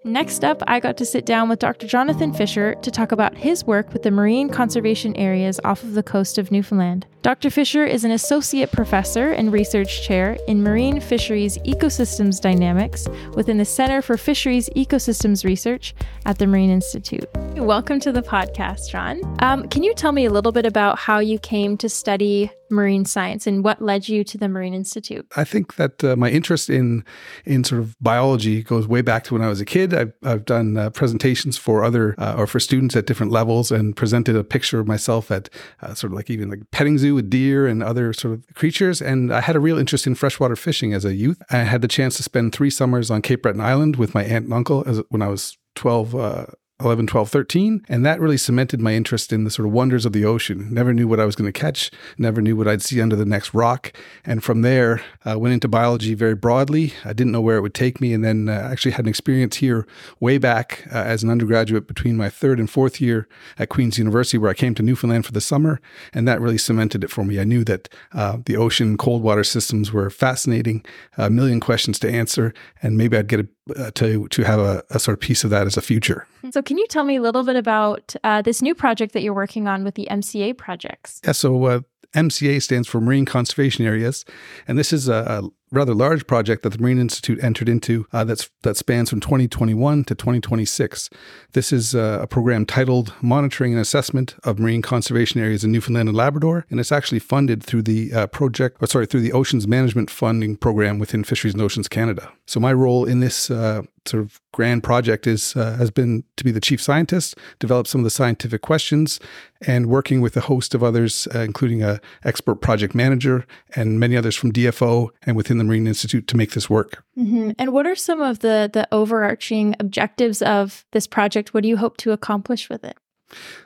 Next 0.03 0.43
up, 0.43 0.63
I 0.65 0.79
got 0.79 0.97
to 0.97 1.05
sit 1.05 1.27
down 1.27 1.47
with 1.47 1.59
Dr. 1.59 1.85
Jonathan 1.85 2.33
Fisher 2.33 2.73
to 2.73 2.89
talk 2.89 3.11
about 3.11 3.37
his 3.37 3.67
work 3.67 3.93
with 3.93 4.01
the 4.01 4.09
marine 4.09 4.49
conservation 4.49 5.15
areas 5.15 5.59
off 5.63 5.83
of 5.83 5.93
the 5.93 6.01
coast 6.01 6.39
of 6.39 6.49
Newfoundland. 6.49 7.05
Dr. 7.21 7.51
Fisher 7.51 7.85
is 7.85 8.03
an 8.03 8.09
associate 8.09 8.71
professor 8.71 9.31
and 9.31 9.53
research 9.53 10.01
chair 10.01 10.39
in 10.47 10.63
marine 10.63 10.99
fisheries 10.99 11.59
ecosystems 11.59 12.41
dynamics 12.41 13.07
within 13.35 13.59
the 13.59 13.65
Center 13.65 14.01
for 14.01 14.17
Fisheries 14.17 14.71
Ecosystems 14.75 15.45
Research 15.45 15.93
at 16.25 16.39
the 16.39 16.47
Marine 16.47 16.71
Institute. 16.71 17.29
Welcome 17.57 17.99
to 17.99 18.11
the 18.11 18.23
podcast, 18.23 18.89
John. 18.89 19.21
Um, 19.43 19.69
can 19.69 19.83
you 19.83 19.93
tell 19.93 20.13
me 20.13 20.25
a 20.25 20.31
little 20.31 20.51
bit 20.51 20.65
about 20.65 20.97
how 20.97 21.19
you 21.19 21.37
came 21.37 21.77
to 21.77 21.87
study 21.87 22.51
marine 22.71 23.05
science 23.05 23.45
and 23.45 23.63
what 23.63 23.81
led 23.81 24.07
you 24.07 24.23
to 24.23 24.37
the 24.37 24.47
Marine 24.47 24.73
Institute? 24.73 25.27
I 25.35 25.43
think 25.43 25.75
that 25.75 26.03
uh, 26.03 26.15
my 26.15 26.29
interest 26.29 26.69
in 26.69 27.03
in 27.45 27.63
sort 27.63 27.81
of 27.81 27.95
biology 27.99 28.63
goes 28.63 28.87
way 28.87 29.01
back 29.01 29.23
to 29.25 29.33
when 29.33 29.43
I 29.43 29.47
was 29.49 29.61
a 29.61 29.65
kid. 29.65 29.93
I've, 29.93 30.13
I've 30.23 30.45
done 30.45 30.77
uh, 30.77 30.89
presentations 30.89 31.57
for 31.57 31.83
other 31.83 32.15
uh, 32.17 32.35
or 32.37 32.47
for 32.47 32.59
students 32.59 32.95
at 32.95 33.05
different 33.05 33.31
levels 33.31 33.71
and 33.71 33.95
presented 33.95 34.35
a 34.35 34.43
picture 34.43 34.79
of 34.79 34.87
myself 34.87 35.31
at 35.31 35.49
uh, 35.81 35.93
sort 35.93 36.11
of 36.11 36.17
like 36.17 36.29
even 36.29 36.49
like 36.49 36.59
petting 36.71 36.97
zoo 36.97 37.15
with 37.15 37.29
deer 37.29 37.67
and 37.67 37.83
other 37.83 38.13
sort 38.13 38.33
of 38.33 38.55
creatures. 38.55 39.01
And 39.01 39.33
I 39.33 39.41
had 39.41 39.55
a 39.55 39.59
real 39.59 39.77
interest 39.77 40.07
in 40.07 40.15
freshwater 40.15 40.55
fishing 40.55 40.93
as 40.93 41.05
a 41.05 41.13
youth. 41.13 41.41
I 41.49 41.57
had 41.59 41.81
the 41.81 41.87
chance 41.87 42.17
to 42.17 42.23
spend 42.23 42.53
three 42.53 42.69
summers 42.69 43.11
on 43.11 43.21
Cape 43.21 43.43
Breton 43.43 43.61
Island 43.61 43.95
with 43.95 44.13
my 44.13 44.23
aunt 44.23 44.45
and 44.45 44.53
uncle 44.53 44.83
as 44.87 45.01
when 45.09 45.21
I 45.21 45.27
was 45.27 45.57
12, 45.75 46.15
uh, 46.15 46.45
11, 46.83 47.07
12, 47.07 47.29
13. 47.29 47.85
And 47.89 48.05
that 48.05 48.19
really 48.19 48.37
cemented 48.37 48.79
my 48.79 48.93
interest 48.93 49.31
in 49.31 49.43
the 49.43 49.49
sort 49.49 49.67
of 49.67 49.73
wonders 49.73 50.05
of 50.05 50.13
the 50.13 50.25
ocean. 50.25 50.73
Never 50.73 50.93
knew 50.93 51.07
what 51.07 51.19
I 51.19 51.25
was 51.25 51.35
going 51.35 51.51
to 51.51 51.59
catch, 51.59 51.91
never 52.17 52.41
knew 52.41 52.55
what 52.55 52.67
I'd 52.67 52.81
see 52.81 53.01
under 53.01 53.15
the 53.15 53.25
next 53.25 53.53
rock. 53.53 53.93
And 54.25 54.43
from 54.43 54.61
there, 54.61 55.01
I 55.25 55.31
uh, 55.31 55.37
went 55.37 55.53
into 55.53 55.67
biology 55.67 56.13
very 56.13 56.35
broadly. 56.35 56.93
I 57.05 57.13
didn't 57.13 57.31
know 57.31 57.41
where 57.41 57.57
it 57.57 57.61
would 57.61 57.73
take 57.73 58.01
me. 58.01 58.13
And 58.13 58.23
then 58.23 58.49
uh, 58.49 58.69
actually 58.71 58.91
had 58.91 59.05
an 59.05 59.09
experience 59.09 59.57
here 59.57 59.87
way 60.19 60.37
back 60.37 60.87
uh, 60.91 60.97
as 60.97 61.23
an 61.23 61.29
undergraduate 61.29 61.87
between 61.87 62.17
my 62.17 62.29
third 62.29 62.59
and 62.59 62.69
fourth 62.69 62.99
year 62.99 63.27
at 63.57 63.69
Queen's 63.69 63.97
University, 63.97 64.37
where 64.37 64.51
I 64.51 64.55
came 64.55 64.75
to 64.75 64.83
Newfoundland 64.83 65.25
for 65.25 65.31
the 65.31 65.41
summer. 65.41 65.79
And 66.13 66.27
that 66.27 66.41
really 66.41 66.57
cemented 66.57 67.03
it 67.03 67.09
for 67.09 67.23
me. 67.23 67.39
I 67.39 67.43
knew 67.43 67.63
that 67.65 67.89
uh, 68.13 68.37
the 68.45 68.57
ocean 68.57 68.97
cold 68.97 69.21
water 69.21 69.43
systems 69.43 69.91
were 69.91 70.09
fascinating, 70.09 70.83
a 71.17 71.29
million 71.29 71.59
questions 71.59 71.99
to 71.99 72.09
answer, 72.09 72.53
and 72.81 72.97
maybe 72.97 73.17
I'd 73.17 73.27
get 73.27 73.41
a 73.41 73.47
uh, 73.77 73.91
to 73.91 74.27
to 74.29 74.43
have 74.43 74.59
a, 74.59 74.83
a, 74.89 74.99
sort 74.99 75.13
of 75.13 75.19
piece 75.19 75.43
of 75.43 75.49
that 75.51 75.67
as 75.67 75.77
a 75.77 75.81
future. 75.81 76.25
So, 76.51 76.63
can 76.71 76.77
you 76.77 76.87
tell 76.87 77.03
me 77.03 77.17
a 77.17 77.21
little 77.21 77.43
bit 77.43 77.57
about 77.57 78.15
uh, 78.23 78.41
this 78.41 78.61
new 78.61 78.73
project 78.73 79.11
that 79.11 79.23
you're 79.23 79.33
working 79.33 79.67
on 79.67 79.83
with 79.83 79.95
the 79.95 80.07
MCA 80.09 80.57
projects? 80.57 81.19
Yeah, 81.25 81.33
so 81.33 81.65
uh, 81.65 81.79
MCA 82.15 82.61
stands 82.61 82.87
for 82.87 83.01
Marine 83.01 83.25
Conservation 83.25 83.83
Areas, 83.83 84.23
and 84.69 84.79
this 84.79 84.93
is 84.93 85.09
a, 85.09 85.41
a 85.43 85.49
rather 85.71 85.93
large 85.93 86.27
project 86.27 86.63
that 86.63 86.71
the 86.71 86.79
Marine 86.79 86.99
Institute 86.99 87.41
entered 87.43 87.69
into 87.69 88.05
uh, 88.11 88.23
that's 88.23 88.49
that 88.63 88.77
spans 88.77 89.09
from 89.09 89.19
2021 89.19 90.03
to 90.05 90.15
2026. 90.15 91.09
This 91.53 91.71
is 91.71 91.95
uh, 91.95 92.19
a 92.21 92.27
program 92.27 92.65
titled 92.65 93.13
Monitoring 93.21 93.71
and 93.71 93.81
Assessment 93.81 94.35
of 94.43 94.59
Marine 94.59 94.81
Conservation 94.81 95.41
Areas 95.41 95.63
in 95.63 95.71
Newfoundland 95.71 96.09
and 96.09 96.17
Labrador, 96.17 96.65
and 96.69 96.79
it's 96.79 96.91
actually 96.91 97.19
funded 97.19 97.63
through 97.63 97.83
the 97.83 98.13
uh, 98.13 98.27
project, 98.27 98.77
or 98.81 98.87
sorry, 98.87 99.05
through 99.05 99.21
the 99.21 99.31
Oceans 99.31 99.67
Management 99.67 100.09
Funding 100.09 100.57
Program 100.57 100.99
within 100.99 101.23
Fisheries 101.23 101.53
and 101.53 101.63
Oceans 101.63 101.87
Canada. 101.87 102.31
So 102.45 102.59
my 102.59 102.73
role 102.73 103.05
in 103.05 103.21
this 103.21 103.49
uh, 103.49 103.83
sort 104.05 104.23
of 104.23 104.41
grand 104.51 104.83
project 104.83 105.27
is 105.27 105.55
uh, 105.55 105.75
has 105.77 105.91
been 105.91 106.23
to 106.35 106.43
be 106.43 106.51
the 106.51 106.59
chief 106.59 106.81
scientist, 106.81 107.37
develop 107.59 107.87
some 107.87 108.01
of 108.01 108.03
the 108.03 108.09
scientific 108.09 108.61
questions, 108.61 109.19
and 109.61 109.87
working 109.87 110.21
with 110.21 110.35
a 110.35 110.41
host 110.41 110.73
of 110.73 110.83
others, 110.83 111.27
uh, 111.33 111.39
including 111.39 111.83
a 111.83 111.99
expert 112.23 112.55
project 112.55 112.95
manager 112.95 113.45
and 113.75 113.99
many 113.99 114.17
others 114.17 114.35
from 114.35 114.51
DFO 114.51 115.09
and 115.25 115.35
within 115.35 115.60
the 115.61 115.67
Marine 115.67 115.87
Institute 115.87 116.27
to 116.27 116.37
make 116.37 116.51
this 116.51 116.69
work. 116.69 117.03
Mm-hmm. 117.17 117.51
And 117.57 117.71
what 117.71 117.85
are 117.87 117.95
some 117.95 118.21
of 118.21 118.39
the 118.39 118.69
the 118.71 118.87
overarching 118.91 119.75
objectives 119.79 120.41
of 120.41 120.85
this 120.91 121.07
project? 121.07 121.53
What 121.53 121.63
do 121.63 121.69
you 121.69 121.77
hope 121.77 121.97
to 121.97 122.11
accomplish 122.11 122.69
with 122.69 122.83
it? 122.83 122.97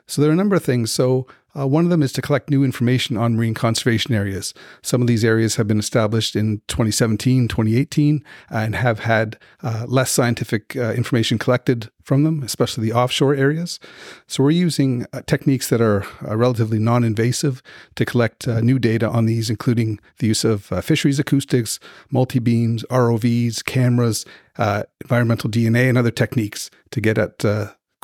So 0.06 0.22
there 0.22 0.30
are 0.30 0.34
a 0.34 0.38
number 0.38 0.56
of 0.56 0.64
things. 0.64 0.92
So 0.92 1.28
uh, 1.58 1.66
one 1.66 1.86
of 1.86 1.90
them 1.90 2.04
is 2.04 2.12
to 2.14 2.22
collect 2.22 2.50
new 2.50 2.64
information 2.64 3.18
on 3.18 3.36
marine 3.36 3.54
conservation 3.54 4.14
areas. 4.14 4.54
Some 4.82 5.02
of 5.02 5.08
these 5.08 5.24
areas 5.24 5.56
have 5.56 5.68
been 5.68 5.80
established 5.80 6.36
in 6.36 6.62
2017, 6.68 7.48
2018, 7.48 8.24
uh, 8.52 8.58
and 8.58 8.76
have 8.76 9.00
had 9.00 9.38
uh, 9.64 9.86
less 9.88 10.12
scientific 10.12 10.76
uh, 10.76 10.94
information 10.94 11.38
collected 11.38 11.90
from 12.04 12.24
them, 12.24 12.44
especially 12.44 12.84
the 12.84 12.94
offshore 12.94 13.34
areas. 13.34 13.80
So 14.28 14.44
we're 14.44 14.52
using 14.52 15.06
uh, 15.14 15.22
techniques 15.26 15.70
that 15.70 15.82
are 15.82 16.06
uh, 16.28 16.36
relatively 16.36 16.78
non 16.78 17.04
invasive 17.04 17.64
to 17.96 18.06
collect 18.06 18.48
new 18.48 18.78
data 18.78 19.08
on 19.10 19.26
these, 19.26 19.50
including 19.50 20.00
the 20.20 20.28
use 20.28 20.44
of 20.44 20.66
fisheries 20.84 21.20
acoustics, 21.20 21.80
multi 22.12 22.40
beams, 22.40 22.84
ROVs, 22.90 23.64
cameras, 23.64 24.26
environmental 24.58 25.50
DNA, 25.50 25.90
and 25.90 25.98
other 25.98 26.12
techniques 26.12 26.70
to 26.92 27.02
get 27.02 27.18
at 27.18 27.44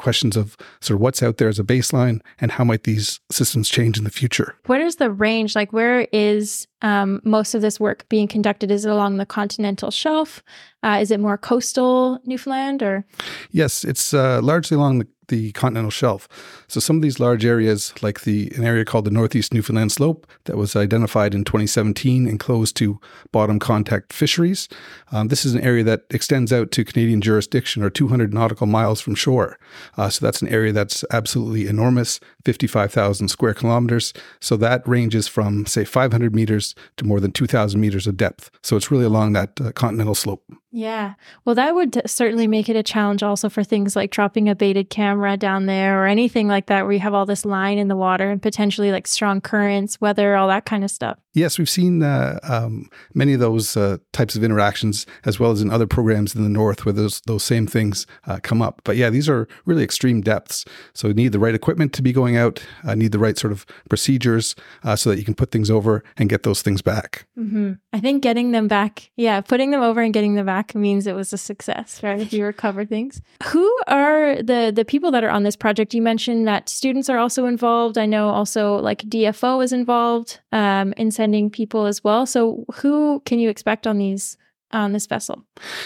questions 0.01 0.35
of 0.35 0.57
sort 0.81 0.95
of 0.95 1.01
what's 1.01 1.23
out 1.23 1.37
there 1.37 1.47
as 1.47 1.59
a 1.59 1.63
baseline 1.63 2.21
and 2.39 2.51
how 2.51 2.63
might 2.63 2.83
these 2.83 3.19
systems 3.31 3.69
change 3.69 3.97
in 3.97 4.03
the 4.03 4.09
future. 4.09 4.55
What 4.65 4.81
is 4.81 4.97
the 4.97 5.11
range? 5.11 5.55
Like, 5.55 5.71
where 5.71 6.07
is 6.11 6.67
um, 6.81 7.21
most 7.23 7.53
of 7.53 7.61
this 7.61 7.79
work 7.79 8.07
being 8.09 8.27
conducted? 8.27 8.71
Is 8.71 8.85
it 8.85 8.91
along 8.91 9.17
the 9.17 9.25
continental 9.25 9.91
shelf? 9.91 10.43
Uh, 10.83 10.97
is 11.01 11.11
it 11.11 11.19
more 11.19 11.37
coastal 11.37 12.19
Newfoundland 12.25 12.81
or? 12.81 13.05
Yes, 13.51 13.83
it's 13.83 14.13
uh, 14.13 14.41
largely 14.41 14.75
along 14.75 14.99
the 14.99 15.07
the 15.31 15.51
continental 15.53 15.89
shelf. 15.89 16.27
So 16.67 16.79
some 16.79 16.97
of 16.97 17.01
these 17.01 17.19
large 17.19 17.45
areas, 17.45 17.93
like 18.03 18.21
the 18.21 18.51
an 18.55 18.63
area 18.63 18.85
called 18.85 19.05
the 19.05 19.11
Northeast 19.11 19.53
Newfoundland 19.53 19.91
Slope, 19.91 20.27
that 20.43 20.57
was 20.57 20.75
identified 20.75 21.33
in 21.33 21.43
2017 21.43 22.27
and 22.27 22.39
closed 22.39 22.75
to 22.77 22.99
bottom 23.31 23.57
contact 23.57 24.13
fisheries. 24.13 24.69
Um, 25.11 25.29
this 25.29 25.45
is 25.45 25.55
an 25.55 25.61
area 25.61 25.83
that 25.85 26.03
extends 26.11 26.51
out 26.53 26.69
to 26.71 26.85
Canadian 26.85 27.21
jurisdiction, 27.21 27.81
or 27.81 27.89
200 27.89 28.33
nautical 28.33 28.67
miles 28.67 29.01
from 29.01 29.15
shore. 29.15 29.57
Uh, 29.97 30.09
so 30.09 30.23
that's 30.23 30.41
an 30.41 30.49
area 30.49 30.73
that's 30.73 31.03
absolutely 31.11 31.65
enormous, 31.67 32.19
55,000 32.45 33.29
square 33.29 33.53
kilometers. 33.53 34.13
So 34.41 34.57
that 34.57 34.87
ranges 34.87 35.27
from 35.27 35.65
say 35.65 35.85
500 35.85 36.35
meters 36.35 36.75
to 36.97 37.05
more 37.05 37.21
than 37.21 37.31
2,000 37.31 37.79
meters 37.79 38.05
of 38.05 38.17
depth. 38.17 38.51
So 38.61 38.75
it's 38.75 38.91
really 38.91 39.05
along 39.05 39.33
that 39.33 39.59
uh, 39.61 39.71
continental 39.71 40.15
slope. 40.15 40.43
Yeah. 40.71 41.15
Well, 41.43 41.55
that 41.55 41.75
would 41.75 42.01
certainly 42.05 42.47
make 42.47 42.69
it 42.69 42.75
a 42.75 42.83
challenge 42.83 43.23
also 43.23 43.49
for 43.49 43.63
things 43.63 43.95
like 43.95 44.11
dropping 44.11 44.47
a 44.47 44.55
baited 44.55 44.89
camera 44.89 45.35
down 45.35 45.65
there 45.65 46.01
or 46.01 46.07
anything 46.07 46.47
like 46.47 46.67
that, 46.67 46.83
where 46.83 46.93
you 46.93 46.99
have 46.99 47.13
all 47.13 47.25
this 47.25 47.45
line 47.45 47.77
in 47.77 47.89
the 47.89 47.95
water 47.95 48.31
and 48.31 48.41
potentially 48.41 48.91
like 48.91 49.05
strong 49.05 49.41
currents, 49.41 49.99
weather, 49.99 50.35
all 50.35 50.47
that 50.47 50.65
kind 50.65 50.83
of 50.83 50.91
stuff. 50.91 51.19
Yes, 51.33 51.57
we've 51.57 51.69
seen 51.69 52.03
uh, 52.03 52.39
um, 52.43 52.89
many 53.13 53.33
of 53.33 53.39
those 53.39 53.77
uh, 53.77 53.97
types 54.11 54.35
of 54.35 54.43
interactions 54.43 55.05
as 55.23 55.39
well 55.39 55.51
as 55.51 55.61
in 55.61 55.71
other 55.71 55.87
programs 55.87 56.35
in 56.35 56.43
the 56.43 56.49
north 56.49 56.85
where 56.85 56.91
those 56.91 57.21
those 57.25 57.43
same 57.43 57.67
things 57.67 58.05
uh, 58.27 58.39
come 58.43 58.61
up. 58.61 58.81
But 58.83 58.97
yeah, 58.97 59.09
these 59.09 59.29
are 59.29 59.47
really 59.65 59.83
extreme 59.83 60.21
depths, 60.21 60.65
so 60.93 61.07
you 61.07 61.13
need 61.13 61.31
the 61.31 61.39
right 61.39 61.55
equipment 61.55 61.93
to 61.93 62.01
be 62.01 62.11
going 62.11 62.35
out, 62.35 62.61
uh, 62.83 62.95
need 62.95 63.13
the 63.13 63.19
right 63.19 63.37
sort 63.37 63.53
of 63.53 63.65
procedures 63.89 64.55
uh, 64.83 64.97
so 64.97 65.09
that 65.09 65.19
you 65.19 65.23
can 65.23 65.33
put 65.33 65.51
things 65.51 65.69
over 65.69 66.03
and 66.17 66.29
get 66.29 66.43
those 66.43 66.61
things 66.61 66.81
back. 66.81 67.25
Mm-hmm. 67.39 67.73
I 67.93 67.99
think 68.01 68.23
getting 68.23 68.51
them 68.51 68.67
back, 68.67 69.09
yeah, 69.15 69.39
putting 69.39 69.71
them 69.71 69.81
over 69.81 70.01
and 70.01 70.13
getting 70.13 70.35
them 70.35 70.45
back 70.45 70.60
means 70.75 71.07
it 71.07 71.15
was 71.15 71.33
a 71.33 71.37
success, 71.37 72.01
right? 72.03 72.19
If 72.19 72.33
you 72.33 72.45
recover 72.45 72.85
things. 72.85 73.21
Who 73.45 73.69
are 73.87 74.35
the 74.41 74.71
the 74.73 74.85
people 74.85 75.11
that 75.11 75.23
are 75.23 75.29
on 75.29 75.43
this 75.43 75.55
project? 75.55 75.93
You 75.93 76.01
mentioned 76.01 76.47
that 76.47 76.69
students 76.69 77.09
are 77.09 77.17
also 77.17 77.45
involved. 77.45 77.97
I 77.97 78.05
know 78.05 78.29
also 78.29 78.75
like 78.77 79.03
DFO 79.03 79.63
is 79.63 79.73
involved 79.73 80.39
um, 80.51 80.93
in 80.97 81.11
sending 81.11 81.49
people 81.49 81.85
as 81.85 82.03
well. 82.03 82.25
So 82.25 82.65
who 82.75 83.21
can 83.25 83.39
you 83.39 83.49
expect 83.49 83.87
on 83.87 83.97
these 83.97 84.37
on 84.73 84.93
this 84.93 85.05
vessel? 85.05 85.43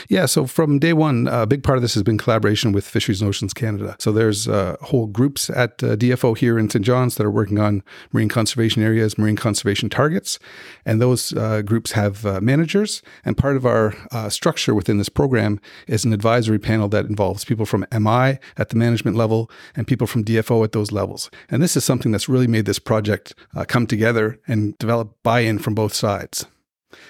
Yeah, 0.10 0.26
so 0.26 0.46
from 0.46 0.80
day 0.80 0.94
one, 0.94 1.28
a 1.28 1.46
big 1.46 1.64
part 1.64 1.78
of 1.78 1.82
this 1.82 1.94
has 1.94 2.04
been 2.04 2.18
collaboration 2.18 2.72
with 2.72 2.86
Fisheries 2.86 3.22
and 3.22 3.30
Oceans 3.30 3.54
Canada. 3.54 3.96
So 4.00 4.12
there's 4.12 4.48
uh, 4.48 4.78
whole 4.82 5.08
groups 5.08 5.50
at 5.50 5.84
uh, 5.84 5.96
DFO 5.96 6.38
here 6.38 6.58
in 6.58 6.70
St. 6.70 6.84
John's 6.84 7.16
that 7.16 7.26
are 7.26 7.32
working 7.32 7.60
on 7.60 7.84
marine 8.12 8.30
conservation 8.30 8.84
areas, 8.84 9.18
marine 9.18 9.36
conservation 9.36 9.90
targets, 9.90 10.40
and 10.86 11.02
those 11.02 11.34
uh, 11.34 11.62
groups 11.62 11.94
have 11.94 12.26
uh, 12.26 12.40
managers. 12.42 13.02
And 13.24 13.38
part 13.38 13.56
of 13.56 13.66
our 13.66 13.96
uh, 14.12 14.30
structure 14.30 14.74
within 14.74 14.98
this 14.98 15.10
program 15.10 15.60
is 15.88 16.06
an 16.06 16.14
advisory 16.14 16.60
panel 16.60 16.88
that 16.90 17.06
involves 17.06 17.46
people 17.46 17.66
from 17.66 17.86
MI 17.92 18.40
at 18.58 18.70
the 18.70 18.76
management 18.76 19.18
level 19.18 19.50
and 19.76 19.88
people 19.88 20.08
from 20.08 20.24
DFO 20.24 20.64
at 20.64 20.72
those 20.72 20.92
levels. 20.92 21.30
And 21.50 21.62
this 21.62 21.76
is 21.76 21.84
something 21.84 22.12
that's 22.12 22.30
really 22.30 22.48
made 22.48 22.66
this 22.66 22.80
project 22.80 23.34
uh, 23.56 23.66
come 23.68 23.88
together 23.88 24.40
and 24.48 24.78
develop 24.78 25.16
buy-in 25.24 25.60
from 25.60 25.76
both 25.76 25.94
sides. 25.94 26.46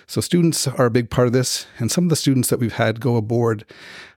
So 0.08 0.22
students 0.22 0.68
are 0.68 0.86
a 0.86 0.92
big 0.92 1.10
part 1.10 1.28
of 1.28 1.34
this, 1.34 1.68
and 1.80 1.92
some 1.92 2.06
of 2.06 2.10
the 2.10 2.16
students 2.16 2.50
that 2.50 2.60
we've 2.60 2.74
had 2.74 3.00
go 3.00 3.16
aboard 3.16 3.66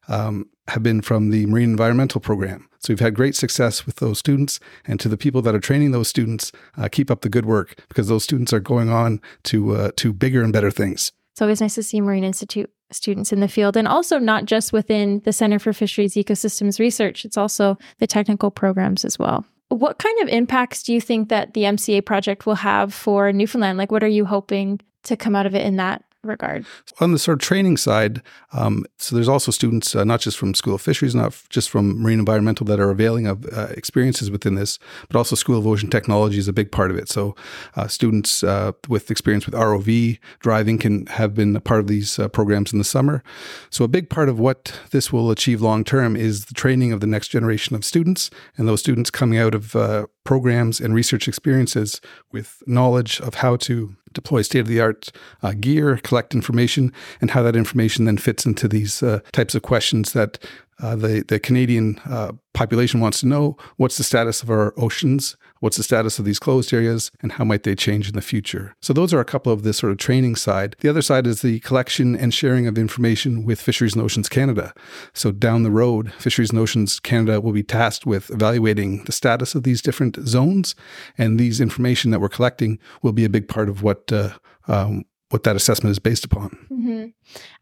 um, 0.08 0.48
have 0.68 0.82
been 0.82 1.00
from 1.00 1.30
the 1.30 1.46
Marine 1.46 1.70
Environmental 1.70 2.20
Program. 2.20 2.68
So 2.80 2.92
we've 2.92 3.00
had 3.00 3.14
great 3.14 3.34
success 3.34 3.86
with 3.86 3.96
those 3.96 4.18
students, 4.18 4.60
and 4.86 5.00
to 5.00 5.08
the 5.08 5.16
people 5.16 5.42
that 5.42 5.54
are 5.54 5.60
training 5.60 5.90
those 5.90 6.08
students, 6.08 6.52
uh, 6.76 6.88
keep 6.90 7.10
up 7.10 7.22
the 7.22 7.28
good 7.28 7.46
work 7.46 7.82
because 7.88 8.08
those 8.08 8.24
students 8.24 8.52
are 8.52 8.60
going 8.60 8.88
on 8.88 9.20
to 9.44 9.74
uh, 9.74 9.90
to 9.96 10.12
bigger 10.12 10.42
and 10.42 10.52
better 10.52 10.70
things. 10.70 11.12
It's 11.32 11.42
always 11.42 11.60
nice 11.60 11.74
to 11.76 11.82
see 11.82 12.00
Marine 12.00 12.24
Institute 12.24 12.70
students 12.90 13.32
in 13.32 13.40
the 13.40 13.48
field, 13.48 13.76
and 13.76 13.88
also 13.88 14.18
not 14.18 14.44
just 14.44 14.72
within 14.72 15.20
the 15.24 15.32
Center 15.32 15.58
for 15.58 15.72
Fisheries 15.72 16.14
Ecosystems 16.14 16.78
Research. 16.78 17.24
It's 17.24 17.36
also 17.36 17.76
the 17.98 18.06
technical 18.06 18.50
programs 18.50 19.04
as 19.04 19.18
well. 19.18 19.44
What 19.68 19.98
kind 19.98 20.18
of 20.22 20.28
impacts 20.28 20.82
do 20.82 20.94
you 20.94 21.00
think 21.00 21.28
that 21.28 21.52
the 21.54 21.62
MCA 21.62 22.04
project 22.04 22.46
will 22.46 22.54
have 22.54 22.94
for 22.94 23.32
Newfoundland? 23.32 23.76
Like, 23.76 23.92
what 23.92 24.02
are 24.02 24.08
you 24.08 24.24
hoping 24.24 24.80
to 25.08 25.16
come 25.16 25.34
out 25.34 25.46
of 25.46 25.54
it 25.54 25.66
in 25.66 25.76
that 25.76 26.04
regard. 26.24 26.66
On 27.00 27.12
the 27.12 27.18
sort 27.18 27.36
of 27.36 27.46
training 27.46 27.76
side, 27.76 28.22
um, 28.52 28.84
so 28.98 29.14
there's 29.14 29.28
also 29.28 29.50
students 29.50 29.94
uh, 29.94 30.04
not 30.04 30.20
just 30.20 30.36
from 30.36 30.54
School 30.54 30.74
of 30.74 30.82
Fisheries, 30.82 31.14
not 31.14 31.28
f- 31.28 31.46
just 31.48 31.70
from 31.70 32.00
Marine 32.02 32.18
Environmental 32.18 32.66
that 32.66 32.80
are 32.80 32.90
availing 32.90 33.26
of 33.26 33.46
uh, 33.46 33.68
experiences 33.70 34.30
within 34.30 34.54
this, 34.54 34.78
but 35.08 35.16
also 35.16 35.36
School 35.36 35.58
of 35.58 35.66
Ocean 35.66 35.90
Technology 35.90 36.38
is 36.38 36.48
a 36.48 36.52
big 36.52 36.72
part 36.72 36.90
of 36.90 36.96
it. 36.96 37.08
So 37.08 37.36
uh, 37.76 37.86
students 37.86 38.42
uh, 38.42 38.72
with 38.88 39.10
experience 39.10 39.46
with 39.46 39.54
ROV 39.54 40.18
driving 40.40 40.78
can 40.78 41.06
have 41.06 41.34
been 41.34 41.54
a 41.54 41.60
part 41.60 41.80
of 41.80 41.86
these 41.86 42.18
uh, 42.18 42.28
programs 42.28 42.72
in 42.72 42.78
the 42.78 42.84
summer. 42.84 43.22
So 43.70 43.84
a 43.84 43.88
big 43.88 44.10
part 44.10 44.28
of 44.28 44.38
what 44.38 44.78
this 44.90 45.12
will 45.12 45.30
achieve 45.30 45.60
long 45.60 45.84
term 45.84 46.16
is 46.16 46.46
the 46.46 46.54
training 46.54 46.92
of 46.92 47.00
the 47.00 47.06
next 47.06 47.28
generation 47.28 47.76
of 47.76 47.84
students, 47.84 48.30
and 48.56 48.66
those 48.66 48.80
students 48.80 49.10
coming 49.10 49.38
out 49.38 49.54
of 49.54 49.76
uh, 49.76 50.06
programs 50.24 50.80
and 50.80 50.94
research 50.94 51.28
experiences 51.28 52.00
with 52.32 52.62
knowledge 52.66 53.20
of 53.20 53.34
how 53.34 53.56
to 53.56 53.96
deploy 54.12 54.42
state 54.42 54.60
of 54.60 54.66
the 54.66 54.80
art 54.80 55.10
uh, 55.42 55.52
gear, 55.58 55.98
collect 56.02 56.34
information, 56.34 56.92
and 57.20 57.30
how 57.30 57.42
that 57.42 57.56
information 57.56 58.04
then 58.04 58.18
fits 58.18 58.46
into 58.46 58.68
these 58.68 59.02
uh, 59.02 59.20
types 59.32 59.54
of 59.54 59.62
questions 59.62 60.12
that 60.12 60.38
uh, 60.80 60.94
the 60.94 61.24
the 61.26 61.40
Canadian 61.40 62.00
uh, 62.08 62.32
population 62.54 63.00
wants 63.00 63.20
to 63.20 63.26
know. 63.26 63.56
What's 63.76 63.96
the 63.96 64.04
status 64.04 64.42
of 64.42 64.50
our 64.50 64.74
oceans, 64.76 65.36
what's 65.60 65.76
the 65.76 65.82
status 65.82 66.18
of 66.18 66.24
these 66.24 66.38
closed 66.38 66.72
areas, 66.72 67.10
and 67.20 67.32
how 67.32 67.44
might 67.44 67.62
they 67.62 67.74
change 67.74 68.08
in 68.08 68.14
the 68.14 68.22
future. 68.22 68.74
So 68.80 68.92
those 68.92 69.12
are 69.14 69.20
a 69.20 69.24
couple 69.24 69.52
of 69.52 69.62
the 69.62 69.72
sort 69.72 69.92
of 69.92 69.98
training 69.98 70.36
side. 70.36 70.76
The 70.80 70.88
other 70.88 71.02
side 71.02 71.26
is 71.26 71.42
the 71.42 71.60
collection 71.60 72.16
and 72.16 72.32
sharing 72.32 72.66
of 72.66 72.78
information 72.78 73.44
with 73.44 73.60
Fisheries 73.60 73.94
and 73.94 74.02
Oceans 74.02 74.28
Canada. 74.28 74.72
So 75.12 75.32
down 75.32 75.62
the 75.62 75.70
road, 75.70 76.12
Fisheries 76.18 76.50
and 76.50 76.58
Oceans 76.58 77.00
Canada 77.00 77.40
will 77.40 77.52
be 77.52 77.62
tasked 77.62 78.06
with 78.06 78.30
evaluating 78.30 79.04
the 79.04 79.12
status 79.12 79.54
of 79.54 79.62
these 79.62 79.82
different 79.82 80.16
zones, 80.26 80.74
and 81.16 81.38
these 81.38 81.60
information 81.60 82.10
that 82.10 82.20
we're 82.20 82.28
collecting 82.28 82.78
will 83.02 83.12
be 83.12 83.24
a 83.24 83.30
big 83.30 83.48
part 83.48 83.68
of 83.68 83.82
what 83.82 84.12
uh, 84.12 84.30
um, 84.66 85.04
what 85.30 85.42
that 85.42 85.56
assessment 85.56 85.90
is 85.90 85.98
based 85.98 86.24
upon. 86.24 86.48
Mm-hmm. 86.70 87.06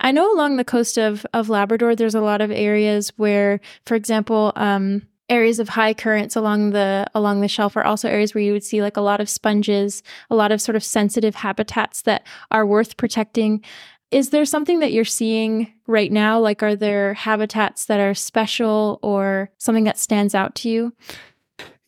I 0.01 0.13
know 0.13 0.33
along 0.33 0.57
the 0.57 0.65
coast 0.65 0.99
of 0.99 1.27
of 1.33 1.49
Labrador, 1.49 1.97
there's 1.97 2.15
a 2.15 2.21
lot 2.21 2.41
of 2.41 2.51
areas 2.51 3.13
where, 3.17 3.61
for 3.85 3.95
example, 3.95 4.53
um, 4.57 5.03
areas 5.29 5.59
of 5.59 5.71
high 5.71 5.95
currents 5.95 6.37
along 6.37 6.71
the 6.71 7.07
along 7.15 7.41
the 7.41 7.49
shelf 7.49 7.77
are 7.77 7.85
also 7.85 8.09
areas 8.09 8.35
where 8.35 8.45
you 8.45 8.53
would 8.53 8.65
see 8.65 8.83
like 8.83 8.97
a 8.97 9.01
lot 9.03 9.21
of 9.21 9.29
sponges, 9.29 10.03
a 10.31 10.35
lot 10.35 10.53
of 10.53 10.61
sort 10.61 10.77
of 10.77 10.85
sensitive 10.85 11.37
habitats 11.37 12.03
that 12.03 12.27
are 12.51 12.67
worth 12.67 12.97
protecting. 12.97 13.63
Is 14.13 14.31
there 14.31 14.45
something 14.45 14.79
that 14.81 14.93
you're 14.93 15.05
seeing 15.05 15.73
right 15.89 16.13
now? 16.13 16.39
Like, 16.39 16.63
are 16.63 16.77
there 16.77 17.15
habitats 17.15 17.87
that 17.87 17.99
are 17.99 18.15
special 18.15 19.01
or 19.03 19.51
something 19.59 19.85
that 19.85 19.99
stands 19.99 20.35
out 20.35 20.55
to 20.57 20.69
you? 20.69 20.93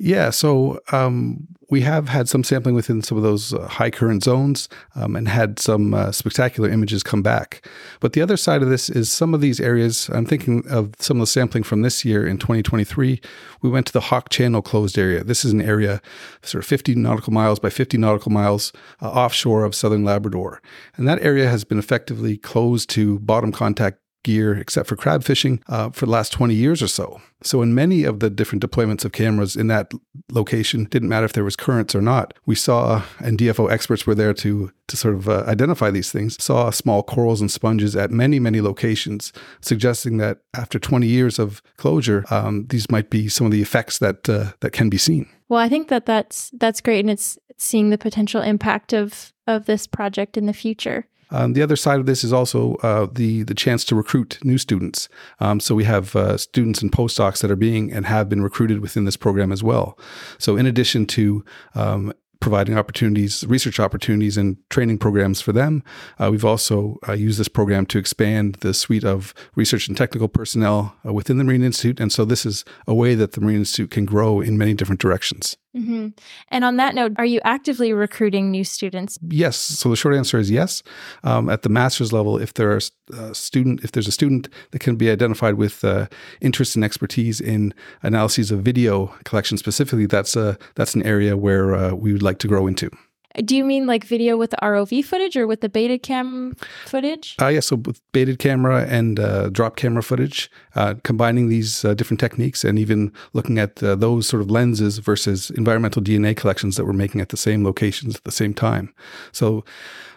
Yeah, 0.00 0.30
so 0.30 0.78
um, 0.92 1.48
we 1.70 1.80
have 1.80 2.08
had 2.08 2.28
some 2.28 2.44
sampling 2.44 2.76
within 2.76 3.02
some 3.02 3.18
of 3.18 3.24
those 3.24 3.52
uh, 3.52 3.66
high 3.66 3.90
current 3.90 4.22
zones 4.22 4.68
um, 4.94 5.16
and 5.16 5.28
had 5.28 5.58
some 5.58 5.92
uh, 5.92 6.12
spectacular 6.12 6.70
images 6.70 7.02
come 7.02 7.20
back. 7.20 7.66
But 7.98 8.12
the 8.12 8.22
other 8.22 8.36
side 8.36 8.62
of 8.62 8.68
this 8.68 8.88
is 8.88 9.10
some 9.10 9.34
of 9.34 9.40
these 9.40 9.60
areas, 9.60 10.08
I'm 10.10 10.24
thinking 10.24 10.64
of 10.68 10.94
some 11.00 11.16
of 11.16 11.22
the 11.22 11.26
sampling 11.26 11.64
from 11.64 11.82
this 11.82 12.04
year 12.04 12.24
in 12.24 12.38
2023. 12.38 13.20
We 13.60 13.70
went 13.70 13.86
to 13.88 13.92
the 13.92 14.02
Hawke 14.02 14.28
Channel 14.28 14.62
closed 14.62 14.96
area. 14.96 15.24
This 15.24 15.44
is 15.44 15.52
an 15.52 15.60
area 15.60 16.00
sort 16.42 16.62
of 16.62 16.68
50 16.68 16.94
nautical 16.94 17.32
miles 17.32 17.58
by 17.58 17.68
50 17.68 17.98
nautical 17.98 18.30
miles 18.30 18.72
uh, 19.02 19.10
offshore 19.10 19.64
of 19.64 19.74
southern 19.74 20.04
Labrador. 20.04 20.62
And 20.96 21.08
that 21.08 21.20
area 21.22 21.48
has 21.48 21.64
been 21.64 21.78
effectively 21.78 22.36
closed 22.36 22.88
to 22.90 23.18
bottom 23.18 23.50
contact 23.50 23.98
gear 24.28 24.54
except 24.54 24.86
for 24.90 24.94
crab 24.94 25.24
fishing 25.24 25.62
uh, 25.68 25.88
for 25.88 26.04
the 26.04 26.12
last 26.12 26.32
20 26.32 26.54
years 26.54 26.82
or 26.82 26.86
so. 26.86 27.18
So 27.42 27.62
in 27.62 27.74
many 27.74 28.04
of 28.04 28.20
the 28.20 28.28
different 28.28 28.62
deployments 28.62 29.06
of 29.06 29.12
cameras 29.12 29.56
in 29.56 29.68
that 29.68 29.92
location, 30.30 30.84
didn't 30.84 31.08
matter 31.08 31.24
if 31.24 31.32
there 31.32 31.44
was 31.44 31.56
currents 31.56 31.94
or 31.94 32.02
not. 32.02 32.34
We 32.44 32.54
saw, 32.54 33.04
and 33.20 33.38
DFO 33.38 33.70
experts 33.70 34.06
were 34.06 34.14
there 34.14 34.34
to 34.34 34.70
to 34.88 34.96
sort 34.96 35.14
of 35.14 35.28
uh, 35.28 35.44
identify 35.46 35.90
these 35.90 36.10
things. 36.12 36.42
Saw 36.42 36.70
small 36.70 37.02
corals 37.02 37.40
and 37.40 37.50
sponges 37.50 37.96
at 37.96 38.10
many 38.10 38.38
many 38.38 38.60
locations, 38.60 39.32
suggesting 39.60 40.18
that 40.18 40.40
after 40.54 40.78
20 40.78 41.06
years 41.06 41.38
of 41.38 41.62
closure, 41.76 42.24
um, 42.30 42.66
these 42.68 42.90
might 42.90 43.08
be 43.08 43.28
some 43.28 43.46
of 43.46 43.52
the 43.52 43.62
effects 43.62 43.98
that 43.98 44.28
uh, 44.28 44.52
that 44.60 44.72
can 44.72 44.90
be 44.90 44.98
seen. 44.98 45.26
Well, 45.48 45.60
I 45.60 45.68
think 45.70 45.88
that 45.88 46.04
that's 46.04 46.50
that's 46.52 46.82
great, 46.82 47.00
and 47.00 47.10
it's 47.10 47.38
seeing 47.56 47.90
the 47.90 47.98
potential 47.98 48.42
impact 48.42 48.92
of 48.92 49.32
of 49.46 49.64
this 49.64 49.86
project 49.86 50.36
in 50.36 50.46
the 50.46 50.52
future. 50.52 51.06
Um, 51.30 51.52
the 51.52 51.62
other 51.62 51.76
side 51.76 52.00
of 52.00 52.06
this 52.06 52.24
is 52.24 52.32
also 52.32 52.74
uh, 52.76 53.06
the 53.10 53.42
the 53.42 53.54
chance 53.54 53.84
to 53.86 53.94
recruit 53.94 54.38
new 54.42 54.58
students. 54.58 55.08
Um, 55.40 55.60
so 55.60 55.74
we 55.74 55.84
have 55.84 56.16
uh, 56.16 56.36
students 56.36 56.82
and 56.82 56.90
postdocs 56.90 57.40
that 57.42 57.50
are 57.50 57.56
being 57.56 57.92
and 57.92 58.06
have 58.06 58.28
been 58.28 58.42
recruited 58.42 58.80
within 58.80 59.04
this 59.04 59.16
program 59.16 59.52
as 59.52 59.62
well. 59.62 59.98
So 60.38 60.56
in 60.56 60.66
addition 60.66 61.06
to 61.06 61.44
um, 61.74 62.12
providing 62.40 62.78
opportunities, 62.78 63.44
research 63.46 63.80
opportunities, 63.80 64.36
and 64.36 64.56
training 64.70 64.98
programs 64.98 65.40
for 65.40 65.52
them. 65.52 65.82
Uh, 66.18 66.30
we've 66.30 66.44
also 66.44 66.98
uh, 67.08 67.12
used 67.12 67.38
this 67.38 67.48
program 67.48 67.84
to 67.86 67.98
expand 67.98 68.56
the 68.60 68.72
suite 68.72 69.04
of 69.04 69.34
research 69.56 69.88
and 69.88 69.96
technical 69.96 70.28
personnel 70.28 70.94
uh, 71.06 71.12
within 71.12 71.38
the 71.38 71.44
Marine 71.44 71.64
Institute. 71.64 72.00
And 72.00 72.12
so, 72.12 72.24
this 72.24 72.46
is 72.46 72.64
a 72.86 72.94
way 72.94 73.14
that 73.14 73.32
the 73.32 73.40
Marine 73.40 73.58
Institute 73.58 73.90
can 73.90 74.04
grow 74.04 74.40
in 74.40 74.56
many 74.56 74.74
different 74.74 75.00
directions. 75.00 75.56
Mm-hmm. 75.76 76.08
And 76.48 76.64
on 76.64 76.76
that 76.76 76.94
note, 76.94 77.12
are 77.16 77.26
you 77.26 77.40
actively 77.44 77.92
recruiting 77.92 78.50
new 78.50 78.64
students? 78.64 79.18
Yes. 79.28 79.56
So 79.56 79.90
the 79.90 79.96
short 79.96 80.14
answer 80.14 80.38
is 80.38 80.50
yes. 80.50 80.82
Um, 81.24 81.48
at 81.50 81.62
the 81.62 81.68
master's 81.68 82.12
level, 82.12 82.38
if 82.38 82.54
there 82.54 82.72
are 82.72 82.80
uh, 83.14 83.32
student, 83.32 83.84
if 83.84 83.92
there's 83.92 84.08
a 84.08 84.12
student 84.12 84.48
that 84.70 84.78
can 84.80 84.96
be 84.96 85.10
identified 85.10 85.54
with 85.54 85.84
uh, 85.84 86.06
interest 86.40 86.74
and 86.74 86.84
expertise 86.84 87.40
in 87.40 87.74
analyses 88.02 88.50
of 88.50 88.60
video 88.62 89.08
collection 89.24 89.58
specifically, 89.58 90.06
that's 90.06 90.36
a 90.36 90.58
that's 90.74 90.94
an 90.94 91.02
area 91.02 91.36
where 91.36 91.74
uh, 91.74 91.92
we 91.92 92.12
would 92.12 92.22
like 92.22 92.38
to 92.38 92.48
grow 92.48 92.66
into. 92.66 92.90
Do 93.36 93.54
you 93.54 93.64
mean 93.64 93.86
like 93.86 94.04
video 94.04 94.36
with 94.36 94.50
the 94.50 94.56
ROV 94.62 95.04
footage 95.04 95.36
or 95.36 95.46
with 95.46 95.60
the 95.60 95.68
baited 95.68 96.02
cam 96.02 96.56
footage? 96.86 97.36
Uh, 97.40 97.48
yeah, 97.48 97.60
so 97.60 97.76
with 97.76 98.00
baited 98.12 98.38
camera 98.38 98.86
and 98.88 99.20
uh, 99.20 99.50
drop 99.50 99.76
camera 99.76 100.02
footage, 100.02 100.50
uh, 100.74 100.94
combining 101.04 101.48
these 101.48 101.84
uh, 101.84 101.94
different 101.94 102.20
techniques 102.20 102.64
and 102.64 102.78
even 102.78 103.12
looking 103.34 103.58
at 103.58 103.82
uh, 103.82 103.94
those 103.94 104.26
sort 104.26 104.40
of 104.40 104.50
lenses 104.50 104.98
versus 104.98 105.50
environmental 105.50 106.02
DNA 106.02 106.34
collections 106.34 106.76
that 106.76 106.86
we're 106.86 106.92
making 106.94 107.20
at 107.20 107.28
the 107.28 107.36
same 107.36 107.64
locations 107.64 108.16
at 108.16 108.24
the 108.24 108.32
same 108.32 108.54
time. 108.54 108.94
So 109.30 109.62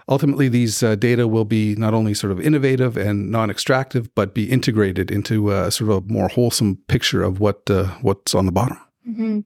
ultimately, 0.07 0.47
these 0.47 0.81
uh, 0.81 0.95
data 0.95 1.27
will 1.27 1.45
be 1.45 1.75
not 1.75 1.93
only 1.93 2.13
sort 2.13 2.31
of 2.31 2.39
innovative 2.39 2.95
and 2.95 3.29
non-extractive, 3.29 4.13
but 4.15 4.33
be 4.33 4.49
integrated 4.49 5.11
into 5.11 5.51
a 5.51 5.69
sort 5.69 5.91
of 5.91 5.97
a 5.97 6.07
more 6.07 6.29
wholesome 6.29 6.77
picture 6.87 7.23
of 7.23 7.39
what 7.41 7.69
what's 8.01 8.33
on 8.33 8.45
the 8.45 8.51
bottom. 8.51 8.77
Mm-hmm. 9.07 9.39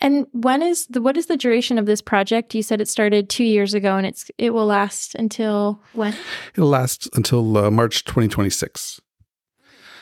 And 0.00 0.26
when 0.32 0.62
is 0.62 0.86
the 0.86 1.00
what 1.00 1.16
is 1.16 1.26
the 1.26 1.36
duration 1.36 1.78
of 1.78 1.86
this 1.86 2.02
project? 2.02 2.54
You 2.54 2.62
said 2.62 2.80
it 2.80 2.88
started 2.88 3.30
two 3.30 3.44
years 3.44 3.72
ago, 3.72 3.96
and 3.96 4.06
it's 4.06 4.30
it 4.36 4.50
will 4.50 4.66
last 4.66 5.14
until 5.14 5.80
when? 5.94 6.14
It'll 6.54 6.68
last 6.68 7.08
until 7.14 7.56
uh, 7.56 7.70
March 7.70 8.04
2026. 8.04 9.00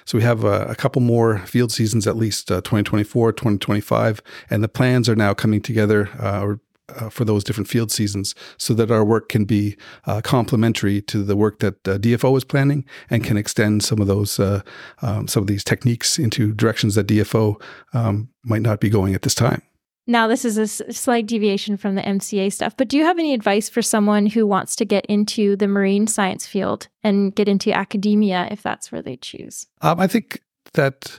So 0.05 0.19
we 0.19 0.23
have 0.23 0.45
uh, 0.45 0.67
a 0.69 0.77
couple 0.77 1.03
more 1.03 1.39
field 1.41 1.73
seasons, 1.73 2.07
at 2.07 2.17
least 2.17 2.51
uh, 2.51 2.61
2024, 2.61 3.33
2025, 3.33 4.23
and 4.49 4.63
the 4.63 4.69
plans 4.69 5.09
are 5.09 5.17
now 5.17 5.35
coming 5.35 5.61
together, 5.61 6.09
uh, 6.21 6.43
or 6.43 6.61
uh, 6.89 7.09
for 7.09 7.25
those 7.25 7.45
different 7.45 7.69
field 7.69 7.91
seasons 7.91 8.35
so 8.59 8.75
that 8.75 8.91
our 8.91 9.05
work 9.05 9.29
can 9.29 9.45
be 9.45 9.77
uh, 10.07 10.21
complementary 10.21 11.01
to 11.03 11.23
the 11.23 11.37
work 11.37 11.59
that 11.59 11.89
uh, 11.89 11.99
DFO 11.99 12.37
is 12.37 12.45
planning 12.45 12.85
and 13.11 13.25
can 13.25 13.37
extend 13.37 13.83
some 13.83 14.01
of 14.01 14.07
those 14.07 14.39
uh, 14.39 14.63
um, 15.03 15.29
some 15.29 15.43
of 15.43 15.47
these 15.47 15.65
techniques 15.65 16.19
into 16.19 16.53
directions 16.53 16.95
that 16.95 17.07
DFO 17.07 17.61
um, 17.93 18.29
might 18.45 18.63
not 18.63 18.81
be 18.81 18.89
going 18.89 19.15
at 19.15 19.23
this 19.23 19.35
time. 19.35 19.63
Now, 20.09 20.29
this 20.29 20.45
is 20.45 20.57
a 20.57 20.69
slight 20.69 21.27
deviation 21.27 21.77
from 21.77 21.97
the 21.97 22.03
MCA 22.03 22.53
stuff, 22.53 22.77
but 22.77 22.87
do 22.87 22.97
you 22.97 23.05
have 23.05 23.19
any 23.19 23.35
advice 23.35 23.69
for 23.69 23.83
someone 23.83 24.27
who 24.27 24.47
wants 24.47 24.77
to 24.77 24.85
get 24.85 25.05
into 25.07 25.57
the 25.57 25.67
marine 25.67 26.07
science 26.07 26.47
field 26.47 26.87
and 27.03 27.35
get 27.35 27.49
into 27.49 27.73
academia 27.73 28.47
if 28.53 28.63
that's 28.63 28.93
where 28.93 29.03
they 29.03 29.17
choose? 29.17 29.67
Um, 29.83 29.99
I 29.99 30.07
think 30.07 30.43
that 30.75 31.19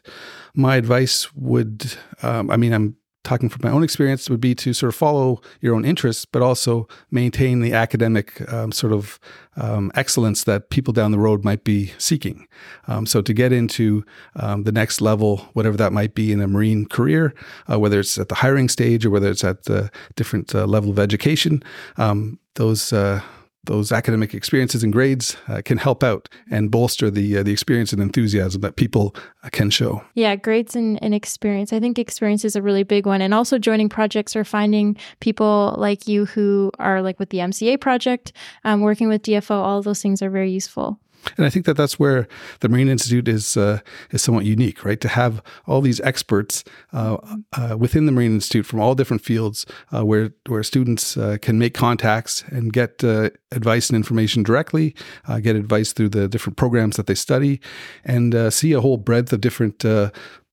my 0.56 0.78
advice 0.78 1.34
would, 1.34 1.98
um, 2.24 2.50
I 2.50 2.56
mean, 2.56 2.72
I'm 2.72 2.96
talking 3.28 3.50
from 3.50 3.60
my 3.62 3.70
own 3.70 3.84
experience 3.84 4.30
would 4.30 4.40
be 4.40 4.56
to 4.56 4.74
sort 4.74 4.88
of 4.88 4.96
follow 4.96 5.42
your 5.60 5.76
own 5.76 5.84
interests, 5.84 6.24
but 6.24 6.42
also 6.42 6.88
maintain 7.12 7.60
the 7.60 7.74
academic 7.74 8.42
um, 8.52 8.72
sort 8.72 8.94
of 8.94 9.20
um, 9.58 9.92
excellence 9.96 10.46
that 10.46 10.70
people 10.70 10.94
down 10.94 11.12
the 11.12 11.20
road 11.20 11.44
might 11.44 11.64
be 11.66 11.92
seeking. 11.98 12.48
Um, 12.88 13.06
so 13.06 13.22
to 13.22 13.34
get 13.34 13.52
into 13.52 14.06
um, 14.38 14.64
the 14.64 14.72
next 14.72 15.02
level, 15.02 15.50
whatever 15.54 15.76
that 15.78 15.92
might 15.92 16.16
be 16.16 16.32
in 16.32 16.40
a 16.42 16.48
marine 16.48 16.86
career, 16.86 17.34
uh, 17.70 17.78
whether 17.78 18.00
it's 18.00 18.18
at 18.18 18.30
the 18.30 18.36
hiring 18.36 18.70
stage 18.70 19.06
or 19.06 19.10
whether 19.10 19.30
it's 19.30 19.44
at 19.44 19.66
the 19.66 19.92
different 20.16 20.56
uh, 20.56 20.66
level 20.66 20.90
of 20.90 20.98
education, 20.98 21.62
um, 21.98 22.40
those 22.56 22.94
uh, 22.94 23.22
those 23.68 23.92
academic 23.92 24.34
experiences 24.34 24.84
and 24.84 24.92
grades 24.92 25.38
uh, 25.48 25.62
can 25.64 25.78
help 25.78 26.04
out 26.04 26.28
and 26.50 26.72
bolster 26.72 27.12
the 27.12 27.38
uh, 27.38 27.44
the 27.44 27.52
experience 27.52 27.94
and 27.94 28.02
enthusiasm 28.02 28.62
that 28.62 28.76
people 28.76 29.16
uh, 29.44 29.50
can 29.52 29.70
show. 29.70 30.04
Yeah, 30.16 30.36
grades 30.36 30.76
and, 30.76 31.02
and 31.04 31.14
experience. 31.14 31.72
I 31.72 31.80
think 31.80 32.00
experience 32.00 32.44
is 32.44 32.56
a 32.56 32.62
really 32.62 32.84
big 32.84 33.06
one, 33.06 33.22
and 33.22 33.34
also 33.34 33.58
joining 33.58 33.90
projects 33.90 34.36
or 34.36 34.44
finding 34.44 34.98
people 35.20 35.76
like 35.78 36.08
you 36.08 36.26
who 36.26 36.72
are 36.80 37.02
like 37.02 37.20
with 37.20 37.30
the 37.30 37.38
MCA 37.38 37.80
project, 37.80 38.34
um, 38.64 38.82
working 38.82 39.08
with 39.08 39.22
DFO. 39.22 39.52
All 39.52 39.82
those 39.82 40.02
things 40.02 40.22
are 40.22 40.30
very 40.30 40.52
useful. 40.52 41.00
And 41.38 41.46
I 41.46 41.50
think 41.50 41.66
that 41.66 41.76
that's 41.76 42.00
where 42.00 42.28
the 42.60 42.70
Marine 42.70 42.90
Institute 42.90 43.28
is 43.28 43.58
uh, 43.58 43.80
is 44.12 44.22
somewhat 44.22 44.46
unique, 44.46 44.86
right? 44.86 45.00
To 45.02 45.08
have 45.08 45.42
all 45.66 45.82
these 45.82 46.00
experts 46.02 46.64
uh, 46.94 47.18
uh, 47.54 47.76
within 47.78 48.06
the 48.06 48.12
Marine 48.12 48.36
Institute 48.36 48.66
from 48.66 48.80
all 48.80 48.96
different 48.96 49.24
fields, 49.24 49.66
uh, 49.94 50.06
where 50.06 50.32
where 50.48 50.64
students 50.64 51.18
uh, 51.18 51.38
can 51.42 51.58
make 51.58 51.74
contacts 51.74 52.44
and 52.48 52.72
get 52.74 53.04
uh, 53.04 53.30
advice 53.52 53.90
and 53.90 53.98
information 53.98 54.44
directly, 54.44 54.96
get 55.42 55.56
advice 55.56 55.94
through 55.94 56.10
the 56.10 56.28
different 56.28 56.58
programs 56.58 56.96
that 56.96 57.08
they 57.08 57.16
study, 57.16 57.60
and 58.04 58.54
see 58.54 58.74
a 58.74 58.82
whole 58.82 58.98
breadth 58.98 59.34
of 59.34 59.42
different 59.42 59.84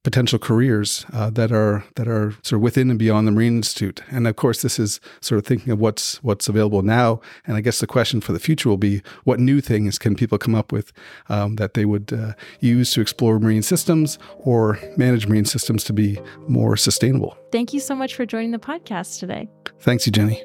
potential 0.05 0.39
careers 0.39 1.05
uh, 1.13 1.31
that 1.31 1.51
are 1.51 1.85
that 1.97 2.07
are 2.07 2.33
sort 2.43 2.59
of 2.59 2.61
within 2.61 2.91
and 2.91 2.99
beyond 2.99 3.27
the 3.27 3.33
Marine 3.33 3.57
Institute. 3.57 4.03
And 4.11 4.29
of 4.29 4.37
course, 4.37 4.63
this 4.63 4.79
is 4.79 5.01
sort 5.21 5.39
of 5.39 5.47
thinking 5.47 5.73
of 5.73 5.81
what's 5.81 6.23
what's 6.23 6.49
available 6.49 6.83
now. 6.83 7.21
And 7.47 7.57
I 7.57 7.61
guess 7.61 7.81
the 7.81 7.87
question 7.89 8.21
for 8.21 8.33
the 8.33 8.39
future 8.39 8.69
will 8.69 8.77
be, 8.77 9.03
what 9.25 9.41
new 9.41 9.61
things 9.61 9.99
can 9.99 10.15
people 10.15 10.39
come 10.39 10.55
up 10.55 10.71
with 10.71 10.93
um, 11.29 11.57
that 11.57 11.75
they 11.75 11.85
would 11.85 12.13
uh, 12.13 12.35
use 12.61 12.93
to 12.93 13.01
explore 13.01 13.41
marine 13.41 13.63
systems 13.63 14.19
or 14.39 14.79
manage 14.97 15.27
marine 15.27 15.47
systems 15.47 15.83
to 15.85 15.93
be 15.93 16.21
more 16.47 16.77
sustainable? 16.77 17.37
Thank 17.51 17.73
you 17.73 17.81
so 17.81 17.95
much 17.95 18.15
for 18.15 18.27
joining 18.27 18.53
the 18.53 18.59
podcast 18.59 19.19
today. 19.19 19.49
Thanks, 19.81 20.07
Eugenie. 20.07 20.43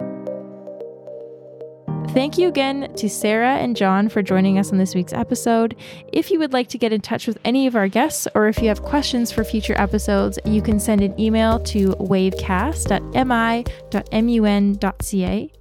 Thank 2.13 2.39
you 2.39 2.47
again 2.47 2.91
to 2.95 3.07
Sarah 3.07 3.57
and 3.57 3.75
John 3.75 4.09
for 4.09 4.23
joining 4.23 4.57
us 4.57 4.71
on 4.71 4.79
this 4.79 4.95
week's 4.95 5.13
episode. 5.13 5.75
If 6.11 6.31
you 6.31 6.39
would 6.39 6.53
like 6.53 6.67
to 6.69 6.77
get 6.79 6.91
in 6.91 7.01
touch 7.01 7.27
with 7.27 7.37
any 7.45 7.67
of 7.67 7.75
our 7.75 7.87
guests 7.87 8.27
or 8.33 8.47
if 8.47 8.59
you 8.59 8.67
have 8.67 8.81
questions 8.81 9.31
for 9.31 9.43
future 9.43 9.75
episodes, 9.77 10.39
you 10.43 10.63
can 10.63 10.79
send 10.79 11.01
an 11.01 11.17
email 11.19 11.59
to 11.65 11.89
wavecast 11.91 12.89
at 12.89 13.03
mi.mun.ca. 14.11 15.51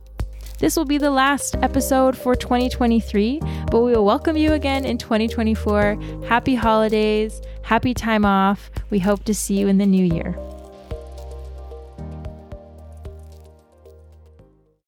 This 0.59 0.77
will 0.77 0.87
be 0.87 0.99
the 0.99 1.11
last 1.11 1.55
episode 1.57 2.17
for 2.17 2.35
2023, 2.35 3.41
but 3.71 3.81
we 3.81 3.93
will 3.93 4.07
welcome 4.07 4.39
you 4.39 4.55
again 4.55 4.87
in 4.87 4.97
2024. 4.97 5.99
Happy 6.27 6.55
holidays, 6.55 7.43
happy 7.63 7.93
time 7.93 8.25
off. 8.25 8.71
We 8.89 9.01
hope 9.01 9.23
to 9.25 9.35
see 9.35 9.59
you 9.59 9.69
in 9.69 9.77
the 9.77 9.87
new 9.87 10.05
year. 10.05 10.37